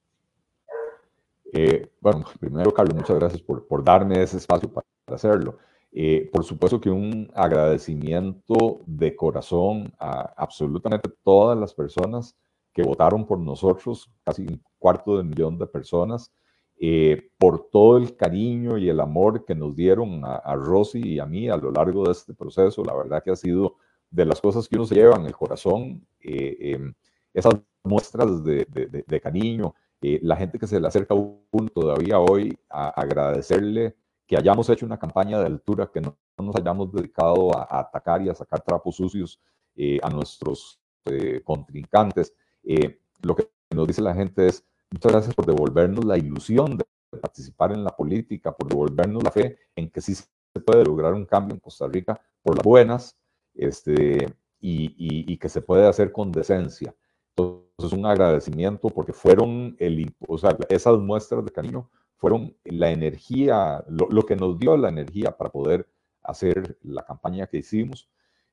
Eh, 1.52 1.90
bueno, 2.00 2.24
primero, 2.38 2.72
Carlos, 2.72 2.94
muchas 2.94 3.18
gracias 3.18 3.42
por, 3.42 3.66
por 3.66 3.82
darme 3.82 4.22
ese 4.22 4.36
espacio 4.36 4.72
para 4.72 4.86
hacerlo. 5.08 5.58
Eh, 5.90 6.28
por 6.32 6.44
supuesto 6.44 6.80
que 6.80 6.90
un 6.90 7.30
agradecimiento 7.34 8.80
de 8.86 9.16
corazón 9.16 9.92
a 9.98 10.34
absolutamente 10.36 11.10
todas 11.24 11.58
las 11.58 11.74
personas 11.74 12.36
que 12.72 12.82
votaron 12.82 13.26
por 13.26 13.38
nosotros, 13.38 14.10
casi 14.22 14.42
un 14.42 14.62
cuarto 14.78 15.16
de 15.16 15.24
millón 15.24 15.58
de 15.58 15.66
personas, 15.66 16.30
eh, 16.78 17.30
por 17.38 17.68
todo 17.70 17.96
el 17.96 18.16
cariño 18.16 18.78
y 18.78 18.88
el 18.88 19.00
amor 19.00 19.44
que 19.44 19.54
nos 19.54 19.74
dieron 19.74 20.22
a, 20.24 20.54
Rosy 20.54 21.00
y 21.14 21.18
a 21.18 21.26
mí 21.26 21.48
a 21.48 21.56
lo 21.56 21.70
largo 21.70 22.04
de 22.04 22.12
este 22.12 22.34
proceso. 22.34 22.84
La 22.84 22.94
verdad 22.94 23.22
que 23.22 23.30
ha 23.30 23.36
sido 23.36 23.76
de 24.10 24.24
las 24.24 24.40
cosas 24.40 24.68
que 24.68 24.76
uno 24.76 24.86
se 24.86 24.94
lleva 24.94 25.16
en 25.16 25.26
el 25.26 25.36
corazón, 25.36 26.06
eh, 26.20 26.56
em, 26.60 26.94
esas 27.34 27.54
muestras 27.84 28.42
de, 28.44 28.66
de 29.06 29.20
cariño, 29.20 29.74
la 30.00 30.36
gente 30.36 30.58
que 30.58 30.66
se 30.66 30.80
le 30.80 30.86
acerca 30.88 31.14
a 31.14 31.16
uno 31.16 31.68
todavía 31.74 32.18
hoy 32.18 32.58
a 32.68 32.88
agradecerle 32.88 33.96
que 34.26 34.36
hayamos 34.36 34.68
hecho 34.68 34.84
una 34.84 34.98
campaña 34.98 35.38
de 35.38 35.46
altura, 35.46 35.90
que 35.92 36.00
no, 36.00 36.18
nos 36.38 36.56
hayamos 36.56 36.92
dedicado 36.92 37.56
a, 37.56 37.80
atacar 37.80 38.22
y 38.22 38.28
a 38.28 38.34
sacar 38.34 38.60
trapos 38.62 38.96
sucios 38.96 39.40
eh, 39.76 39.98
a 40.02 40.10
nuestros 40.10 40.80
eh, 41.04 41.40
contrincantes. 41.44 42.34
Eh, 42.64 42.98
lo 43.22 43.36
que 43.36 43.48
nos 43.70 43.86
dice 43.86 44.02
la 44.02 44.14
gente 44.14 44.48
es, 44.48 44.64
muchas 44.90 45.12
gracias 45.12 45.34
por 45.34 45.46
devolvernos 45.46 46.04
la 46.04 46.18
ilusión 46.18 46.76
de 46.76 46.84
participar 47.20 47.72
en 47.72 47.84
la 47.84 47.90
política, 47.90 48.52
por 48.52 48.68
devolvernos 48.68 49.22
la 49.22 49.30
fe 49.30 49.58
en 49.74 49.90
que 49.90 50.00
sí 50.00 50.14
se 50.14 50.26
puede 50.64 50.84
lograr 50.84 51.14
un 51.14 51.26
cambio 51.26 51.54
en 51.54 51.60
Costa 51.60 51.86
Rica 51.86 52.20
por 52.42 52.56
las 52.56 52.64
buenas 52.64 53.16
este, 53.54 54.26
y, 54.60 55.32
y, 55.32 55.36
que 55.38 55.48
se 55.48 55.62
puede 55.62 55.86
hacer 55.86 56.12
con 56.12 56.32
decencia. 56.32 56.94
Entonces, 57.36 57.92
un 57.92 58.06
agradecimiento 58.06 58.88
porque 58.88 59.12
fueron 59.12 59.76
el, 59.78 60.14
o 60.26 60.38
sea, 60.38 60.56
esas 60.68 60.98
muestras 60.98 61.44
de 61.44 61.52
cariño 61.52 61.90
fueron 62.16 62.56
la 62.64 62.90
energía, 62.90 63.84
lo, 63.88 64.22
que 64.24 64.36
nos 64.36 64.58
dio 64.58 64.76
la 64.76 64.88
energía 64.88 65.36
para 65.36 65.50
poder 65.50 65.86
hacer 66.22 66.78
la 66.82 67.04
campaña 67.04 67.46
que 67.46 67.58
hicimos. 67.58 68.08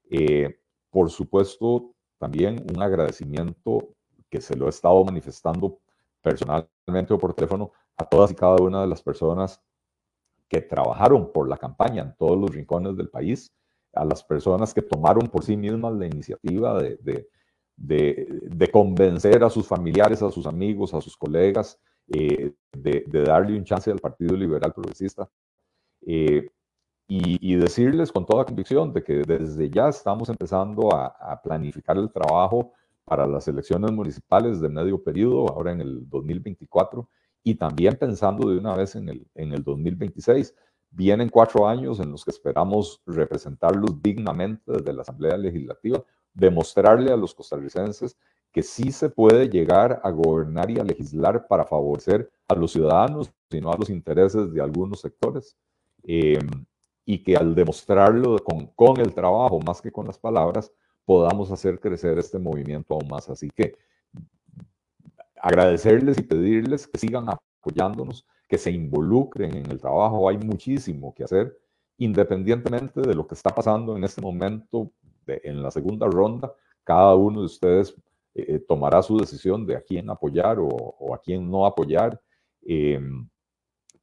Eh, 0.09 0.59
por 0.89 1.09
supuesto, 1.09 1.93
también 2.17 2.65
un 2.73 2.81
agradecimiento 2.81 3.95
que 4.29 4.41
se 4.41 4.55
lo 4.55 4.67
he 4.67 4.69
estado 4.69 5.03
manifestando 5.05 5.79
personalmente 6.23 7.13
o 7.13 7.19
por 7.19 7.33
teléfono 7.33 7.71
a 7.97 8.05
todas 8.05 8.31
y 8.31 8.35
cada 8.35 8.55
una 8.55 8.81
de 8.81 8.87
las 8.87 9.03
personas 9.03 9.61
que 10.49 10.61
trabajaron 10.61 11.31
por 11.31 11.47
la 11.47 11.57
campaña 11.57 12.03
en 12.03 12.15
todos 12.15 12.37
los 12.37 12.51
rincones 12.51 12.95
del 12.95 13.09
país, 13.09 13.51
a 13.93 14.05
las 14.05 14.23
personas 14.23 14.73
que 14.73 14.81
tomaron 14.81 15.27
por 15.27 15.43
sí 15.43 15.55
mismas 15.55 15.93
la 15.93 16.07
iniciativa 16.07 16.81
de, 16.81 17.27
convencer 18.71 19.43
a 19.43 19.49
sus 19.49 19.67
familiares, 19.67 20.21
a 20.21 20.31
sus 20.31 20.47
amigos, 20.47 20.93
a 20.93 21.01
sus 21.01 21.15
colegas, 21.15 21.79
eh, 22.07 22.53
de, 22.71 23.03
darle 23.23 23.57
un 23.57 23.63
chance 23.63 23.91
al 23.91 23.99
Partido 23.99 24.35
Liberal 24.35 24.73
Progresista 24.73 25.29
eh, 26.05 26.49
y, 27.07 27.55
decirles 27.55 28.11
con 28.11 28.25
toda 28.25 28.45
convicción 28.45 28.93
de 28.93 29.03
que 29.03 29.21
desde 29.25 29.69
ya 29.69 29.89
estamos 29.89 30.29
empezando 30.29 30.93
a, 30.93 31.39
planificar 31.43 31.97
el 31.97 32.11
trabajo 32.11 32.73
para 33.05 33.27
las 33.27 33.47
elecciones 33.47 33.91
municipales 33.91 34.61
de 34.61 34.69
medio 34.69 35.03
periodo, 35.03 35.49
ahora 35.49 35.71
en 35.71 35.81
el 35.81 36.09
2024, 36.09 37.07
y 37.43 37.55
también 37.55 37.97
pensando 37.97 38.49
de 38.49 38.57
una 38.57 38.75
vez 38.75 38.95
en 38.95 39.09
el, 39.09 39.27
en 39.35 39.53
el 39.53 39.63
2026. 39.63 40.55
Vienen 40.91 41.29
cuatro 41.29 41.67
años 41.67 41.99
en 41.99 42.11
los 42.11 42.23
que 42.23 42.31
esperamos 42.31 43.01
representarlos 43.05 44.01
dignamente 44.01 44.71
desde 44.71 44.93
la 44.93 45.01
Asamblea 45.01 45.37
Legislativa, 45.37 46.03
demostrarle 46.33 47.11
a 47.11 47.17
los 47.17 47.33
costarricenses 47.33 48.17
que 48.51 48.61
sí 48.61 48.91
se 48.91 49.09
puede 49.09 49.49
llegar 49.49 49.99
a 50.03 50.11
gobernar 50.11 50.69
y 50.69 50.79
a 50.79 50.83
legislar 50.83 51.47
para 51.47 51.65
favorecer 51.65 52.31
a 52.47 52.53
los 52.53 52.71
ciudadanos, 52.71 53.31
sino 53.49 53.71
a 53.71 53.77
los 53.77 53.89
intereses 53.89 54.53
de 54.53 54.61
algunos 54.61 55.01
sectores. 55.01 55.57
Em, 56.03 56.47
y 57.05 57.23
que 57.23 57.35
al 57.35 57.55
demostrarlo 57.55 58.37
con, 58.39 58.67
con, 58.67 58.99
el 58.99 59.13
trabajo 59.13 59.59
más 59.59 59.81
que 59.81 59.91
con 59.91 60.05
las 60.05 60.19
palabras, 60.19 60.71
podamos 61.05 61.51
hacer 61.51 61.79
crecer 61.79 62.17
este 62.17 62.39
movimiento 62.39 62.93
aún 62.93 63.07
más. 63.07 63.29
Así 63.29 63.49
que 63.49 63.75
agradecerles 65.35 66.17
y 66.17 66.23
pedirles 66.23 66.87
que 66.87 66.97
sigan 66.97 67.27
apoyándonos, 67.29 68.25
que 68.47 68.57
se 68.57 68.71
involucren 68.71 69.55
en 69.55 69.69
el 69.71 69.79
trabajo. 69.79 70.29
Hay 70.29 70.37
muchísimo 70.37 71.13
que 71.13 71.23
hacer, 71.23 71.57
independientemente 71.97 73.01
de 73.01 73.13
lo 73.13 73.27
que 73.27 73.35
está 73.35 73.49
pasando 73.49 73.97
en 73.97 74.03
este 74.03 74.21
momento 74.21 74.91
en 75.27 75.61
la 75.61 75.71
segunda 75.71 76.07
ronda. 76.07 76.53
Cada 76.83 77.15
uno 77.15 77.41
de 77.41 77.45
ustedes 77.45 77.95
eh, 78.35 78.59
tomará 78.59 79.01
su 79.01 79.17
decisión 79.17 79.65
de 79.65 79.75
a 79.75 79.81
quién 79.81 80.09
apoyar 80.09 80.57
o, 80.59 81.13
a 81.13 81.19
quién 81.19 81.49
no 81.49 81.65
apoyar. 81.65 82.19
Em, 82.61 83.27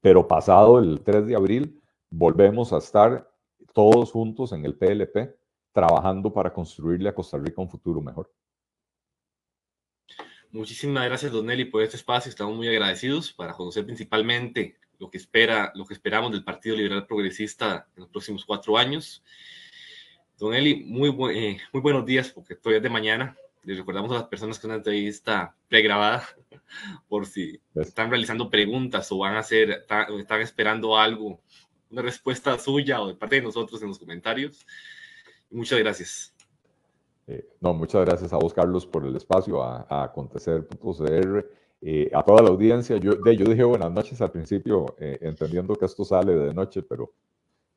pero 0.01 0.27
pasado 0.29 0.79
el 0.79 1.01
3 1.03 1.27
de 1.27 1.37
abril 1.37 1.81
volvemos 2.11 2.73
a 2.73 2.79
estar 2.79 3.29
todos 3.73 4.13
juntos 4.13 4.53
en 4.53 4.65
el 4.65 4.77
PLP 4.77 5.40
trabajando 5.73 6.33
para 6.33 6.53
construirle 6.53 7.09
a 7.09 7.15
Costa 7.15 7.39
Rica 7.39 7.61
un 7.61 7.71
futuro 7.71 8.01
mejor. 8.01 8.33
Muchísimas 10.53 11.05
gracias, 11.05 11.31
Don 11.31 11.47
Nelly, 11.47 11.67
por 11.67 11.83
este 11.83 11.97
espacio. 11.97 12.29
Estamos 12.29 12.57
muy 12.57 12.67
agradecidos 12.69 13.33
para 13.33 13.53
conocer 13.53 13.85
principalmente 13.87 14.77
lo 14.99 15.09
que 15.09 15.17
espera, 15.17 15.73
lo 15.77 15.87
que 15.87 15.95
esperamos 15.95 16.33
del 16.33 16.43
Partido 16.43 16.77
Liberal 16.77 17.07
Progresista 17.07 17.87
en 17.95 18.01
los 18.01 18.11
próximos 18.11 18.45
cuatro 18.45 18.77
años. 18.77 19.23
Don 20.37 20.53
Eli, 20.53 20.85
muy, 20.85 21.11
eh, 21.35 21.59
muy 21.73 21.81
buenos 21.81 22.05
días, 22.05 22.31
porque 22.31 22.57
todavía 22.57 22.79
es 22.79 22.83
de 22.83 22.91
mañana. 22.91 23.37
Les 23.63 23.79
recordamos 23.79 24.11
a 24.11 24.15
las 24.15 24.25
personas 24.25 24.59
que 24.59 24.67
una 24.67 24.77
entrevista 24.77 25.55
pregrabada, 25.69 26.29
por 27.09 27.27
si 27.27 27.61
están 27.77 28.11
realizando 28.11 28.51
preguntas 28.51 29.13
o 29.13 29.19
van 29.19 29.37
a 29.37 29.41
hacer, 29.41 29.87
están 30.19 30.41
esperando 30.41 30.99
algo, 30.99 31.41
una 31.91 32.03
respuesta 32.03 32.59
suya 32.59 33.01
o 33.01 33.09
de 33.09 33.15
parte 33.15 33.37
de 33.37 33.43
nosotros 33.43 33.81
en 33.83 33.89
los 33.89 33.99
comentarios. 33.99 34.67
Muchas 35.51 35.79
gracias. 35.79 36.35
Eh, 37.27 37.49
no, 37.61 37.75
muchas 37.75 38.05
gracias 38.05 38.33
a 38.33 38.37
vos, 38.39 38.53
Carlos, 38.53 38.87
por 38.87 39.07
el 39.07 39.15
espacio, 39.15 39.63
a, 39.63 39.87
a 39.89 40.05
acontecer.cr, 40.05 41.47
eh, 41.83 42.11
a 42.13 42.23
toda 42.25 42.43
la 42.43 42.49
audiencia. 42.51 42.97
Yo, 42.97 43.15
de, 43.15 43.37
yo 43.37 43.45
dije 43.45 43.63
buenas 43.63 43.93
noches 43.93 44.21
al 44.21 44.33
principio, 44.33 44.97
eh, 44.99 45.19
entendiendo 45.21 45.77
que 45.77 45.85
esto 45.85 46.05
sale 46.05 46.35
de 46.35 46.53
noche, 46.53 46.83
pero, 46.83 47.13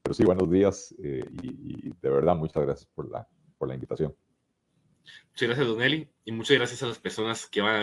pero 0.01 0.13
sí, 0.13 0.23
buenos 0.23 0.49
días 0.49 0.93
y, 0.97 1.87
y, 1.87 1.93
de 2.01 2.09
verdad 2.09 2.35
muchas 2.35 2.63
gracias 2.63 2.89
por 2.93 3.09
la, 3.09 3.27
por 3.57 3.67
la 3.67 3.75
invitación. 3.75 4.15
Muchas 5.31 5.47
gracias, 5.49 5.67
Don 5.67 5.81
Eli, 5.81 6.09
y 6.25 6.31
muchas 6.31 6.57
gracias 6.57 6.81
a 6.83 6.87
las 6.87 6.99
personas 6.99 7.47
que 7.47 7.61
van 7.61 7.69
a 7.69 7.71